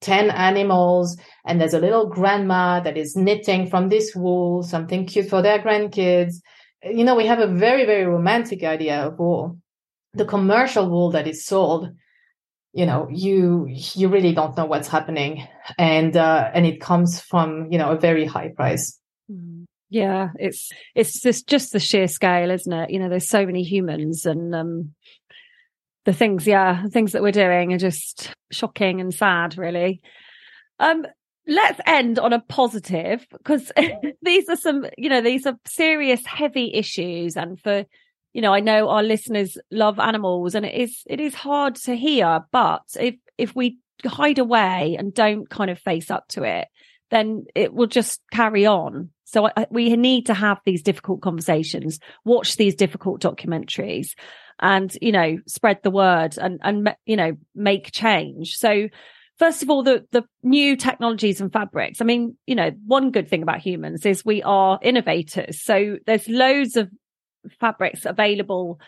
[0.03, 1.17] 10 animals
[1.47, 5.61] and there's a little grandma that is knitting from this wool, something cute for their
[5.61, 6.35] grandkids.
[6.83, 9.59] You know, we have a very, very romantic idea of wool.
[10.15, 11.91] The commercial wool that is sold,
[12.73, 15.47] you know, you, you really don't know what's happening.
[15.79, 18.99] And, uh, and it comes from, you know, a very high price.
[19.31, 19.65] Mm.
[19.89, 22.91] Yeah, it's it's just just the sheer scale, isn't it?
[22.91, 24.95] You know, there's so many humans, and um,
[26.05, 30.01] the things, yeah, the things that we're doing are just shocking and sad, really.
[30.81, 31.07] Um,
[31.47, 33.71] let's end on a positive because
[34.23, 37.85] these are some, you know, these are serious, heavy issues, and for
[38.33, 41.95] you know, I know our listeners love animals, and it is it is hard to
[41.97, 46.69] hear, but if if we hide away and don't kind of face up to it,
[47.11, 49.11] then it will just carry on.
[49.25, 54.11] So I, we need to have these difficult conversations, watch these difficult documentaries
[54.61, 58.57] and, you know, spread the word and, and, you know, make change.
[58.57, 58.89] So
[59.39, 62.01] first of all, the, the new technologies and fabrics.
[62.01, 65.63] I mean, you know, one good thing about humans is we are innovators.
[65.63, 66.89] So there's loads of
[67.61, 68.81] fabrics available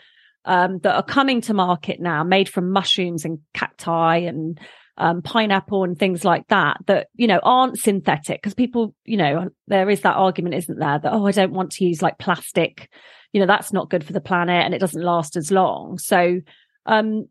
[0.45, 4.59] um, that are coming to market now, made from mushrooms and cacti and
[4.99, 9.49] um, pineapple and things like that that you know aren't synthetic because people you know
[9.67, 12.89] there is that argument isn't there that oh i don't want to use like plastic.
[13.31, 15.99] You know that's not good for the planet and it doesn't last as long.
[15.99, 16.41] So
[16.85, 17.27] um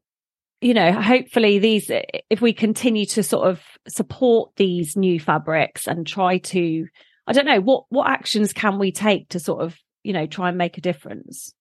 [0.61, 1.91] you know hopefully these
[2.31, 6.87] if we continue to sort of support these new fabrics and try to
[7.27, 10.49] i don't know what what actions can we take to sort of you know try
[10.49, 11.55] and make a difference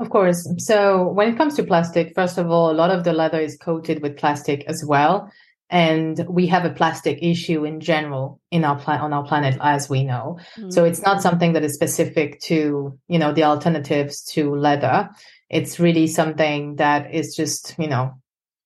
[0.00, 0.48] of course.
[0.58, 3.56] So when it comes to plastic, first of all, a lot of the leather is
[3.56, 5.30] coated with plastic as well.
[5.68, 9.88] And we have a plastic issue in general in our planet, on our planet, as
[9.88, 10.38] we know.
[10.56, 10.70] Mm-hmm.
[10.70, 15.08] So it's not something that is specific to, you know, the alternatives to leather.
[15.48, 18.14] It's really something that is just, you know,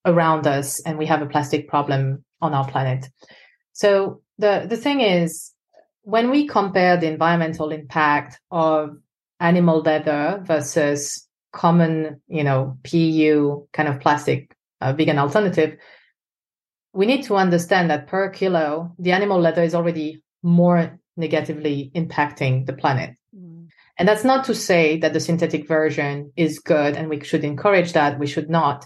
[0.06, 3.06] around us and we have a plastic problem on our planet.
[3.72, 5.52] So the, the thing is,
[6.02, 8.96] when we compare the environmental impact of
[9.40, 11.23] animal leather versus
[11.54, 15.78] common, you know, PU kind of plastic uh, vegan alternative,
[16.92, 22.66] we need to understand that per kilo, the animal leather is already more negatively impacting
[22.66, 23.16] the planet.
[23.34, 23.68] Mm.
[23.98, 27.92] And that's not to say that the synthetic version is good and we should encourage
[27.92, 28.18] that.
[28.18, 28.84] We should not.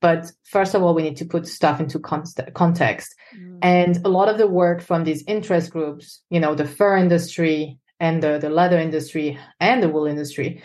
[0.00, 3.14] But first of all, we need to put stuff into context.
[3.36, 3.58] Mm.
[3.62, 7.78] And a lot of the work from these interest groups, you know, the fur industry
[8.00, 10.62] and the, the leather industry and the wool industry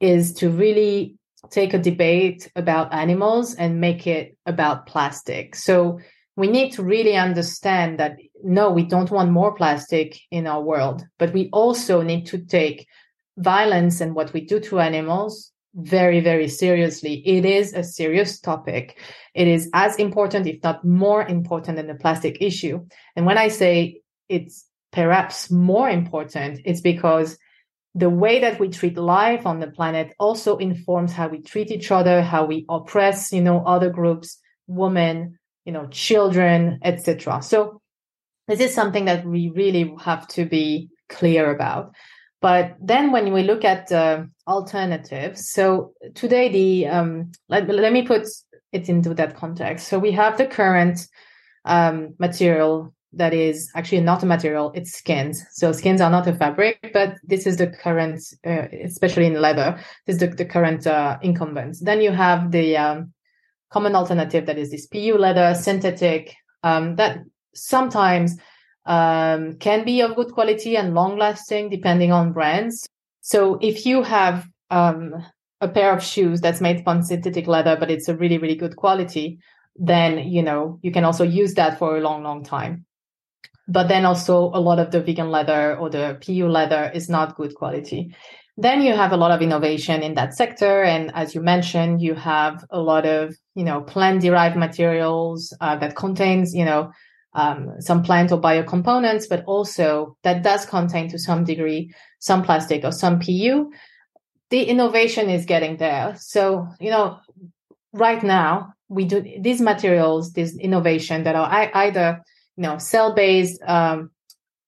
[0.00, 1.16] is to really
[1.50, 5.54] take a debate about animals and make it about plastic.
[5.54, 6.00] So
[6.36, 11.04] we need to really understand that no, we don't want more plastic in our world,
[11.18, 12.86] but we also need to take
[13.38, 17.22] violence and what we do to animals very, very seriously.
[17.26, 18.98] It is a serious topic.
[19.34, 22.86] It is as important, if not more important than the plastic issue.
[23.14, 27.38] And when I say it's perhaps more important, it's because
[27.96, 31.90] the way that we treat life on the planet also informs how we treat each
[31.90, 37.40] other, how we oppress, you know, other groups, women, you know, children, etc.
[37.42, 37.80] So
[38.48, 41.94] this is something that we really have to be clear about.
[42.42, 48.02] But then when we look at uh, alternatives, so today the um, let, let me
[48.02, 48.26] put
[48.72, 49.88] it into that context.
[49.88, 51.08] So we have the current
[51.64, 55.42] um, material that is actually not a material, it's skins.
[55.52, 59.78] So skins are not a fabric, but this is the current, uh, especially in leather,
[60.06, 61.78] this is the, the current uh, incumbent.
[61.80, 63.12] Then you have the um,
[63.70, 67.18] common alternative that is this PU leather, synthetic, um, that
[67.54, 68.38] sometimes
[68.86, 72.88] um, can be of good quality and long lasting depending on brands.
[73.20, 75.14] So if you have um,
[75.60, 78.76] a pair of shoes that's made from synthetic leather, but it's a really, really good
[78.76, 79.38] quality,
[79.74, 82.85] then, you know, you can also use that for a long, long time.
[83.68, 87.36] But then also a lot of the vegan leather or the PU leather is not
[87.36, 88.14] good quality.
[88.56, 90.82] Then you have a lot of innovation in that sector.
[90.82, 95.76] And as you mentioned, you have a lot of, you know, plant derived materials uh,
[95.76, 96.90] that contains, you know,
[97.34, 102.42] um, some plant or bio components, but also that does contain to some degree some
[102.42, 103.70] plastic or some PU.
[104.50, 106.16] The innovation is getting there.
[106.18, 107.18] So, you know,
[107.92, 112.22] right now we do these materials, this innovation that are either,
[112.56, 114.10] you know, cell based um,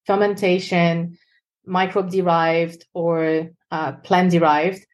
[0.06, 1.18] fermentation,
[1.66, 4.84] microbe derived or uh, plant derived.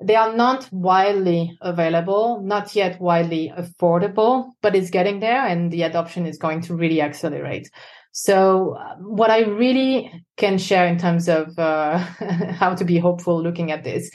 [0.00, 5.82] They are not widely available, not yet widely affordable, but it's getting there and the
[5.82, 7.70] adoption is going to really accelerate.
[8.12, 13.42] So uh, what I really can share in terms of uh, how to be hopeful
[13.42, 14.10] looking at this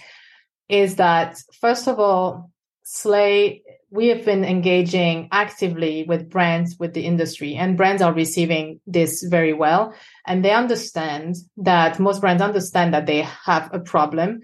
[0.69, 2.51] is that first of all,
[2.83, 8.81] Slay, we have been engaging actively with brands, with the industry, and brands are receiving
[8.85, 9.93] this very well.
[10.25, 14.41] And they understand that most brands understand that they have a problem,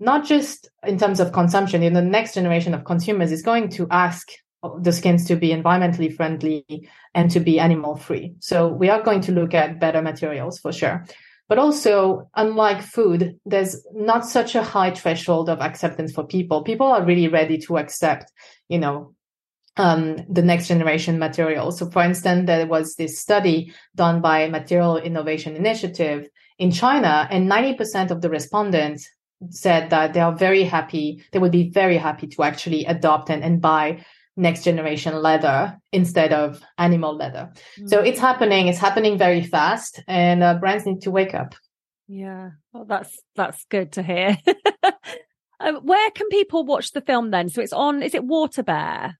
[0.00, 1.82] not just in terms of consumption.
[1.82, 4.28] In the next generation of consumers is going to ask
[4.80, 8.34] the skins to be environmentally friendly and to be animal free.
[8.40, 11.06] So we are going to look at better materials for sure.
[11.50, 16.62] But also, unlike food, there's not such a high threshold of acceptance for people.
[16.62, 18.30] People are really ready to accept,
[18.68, 19.16] you know,
[19.76, 21.80] um, the next generation materials.
[21.80, 26.28] So, for instance, there was this study done by Material Innovation Initiative
[26.60, 29.10] in China, and 90% of the respondents
[29.48, 33.42] said that they are very happy, they would be very happy to actually adopt and,
[33.42, 34.04] and buy
[34.36, 37.52] next generation leather instead of animal leather.
[37.78, 37.88] Mm.
[37.88, 38.68] So it's happening.
[38.68, 41.54] It's happening very fast, and uh, brands need to wake up.
[42.08, 44.36] Yeah, well, that's that's good to hear.
[45.60, 47.48] uh, where can people watch the film then?
[47.48, 48.02] So it's on.
[48.02, 49.14] Is it WaterBear?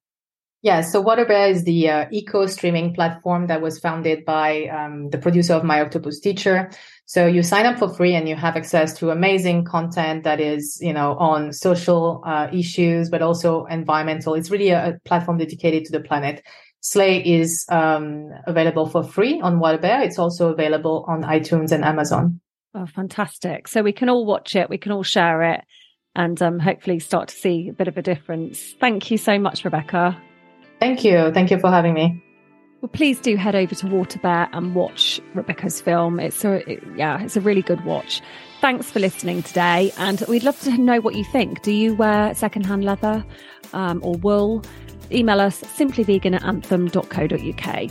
[0.63, 5.17] Yeah, so WaterBear is the uh, eco streaming platform that was founded by um, the
[5.17, 6.71] producer of My Octopus Teacher.
[7.11, 10.79] So you sign up for free and you have access to amazing content that is,
[10.81, 14.35] you know, on social uh, issues, but also environmental.
[14.35, 16.41] It's really a, a platform dedicated to the planet.
[16.83, 20.07] Slay is um, available for free on WaterBear.
[20.07, 22.41] It's also available on iTunes and Amazon.
[22.77, 23.67] Oh, fantastic!
[23.67, 24.71] So we can all watch it.
[24.71, 25.65] We can all share it
[26.15, 28.77] and um, hopefully start to see a bit of a difference.
[28.79, 30.17] Thank you so much, Rebecca.
[30.79, 31.33] Thank you.
[31.33, 32.23] Thank you for having me.
[32.81, 36.19] Well, please do head over to WaterBear and watch Rebecca's film.
[36.19, 38.23] It's a it, yeah, it's a really good watch.
[38.63, 41.63] Thanks for listening today, and we'd love to know what you think.
[41.63, 43.25] Do you wear secondhand leather
[43.75, 44.65] um, or wool?
[45.13, 47.91] Email us simplyvegan at anthem.co.uk.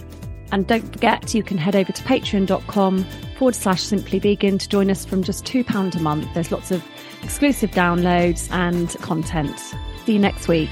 [0.52, 3.04] And don't forget, you can head over to patreon.com
[3.38, 6.28] forward slash simplyvegan to join us from just £2 a month.
[6.34, 6.84] There's lots of
[7.22, 9.60] exclusive downloads and content.
[10.06, 10.72] See you next week.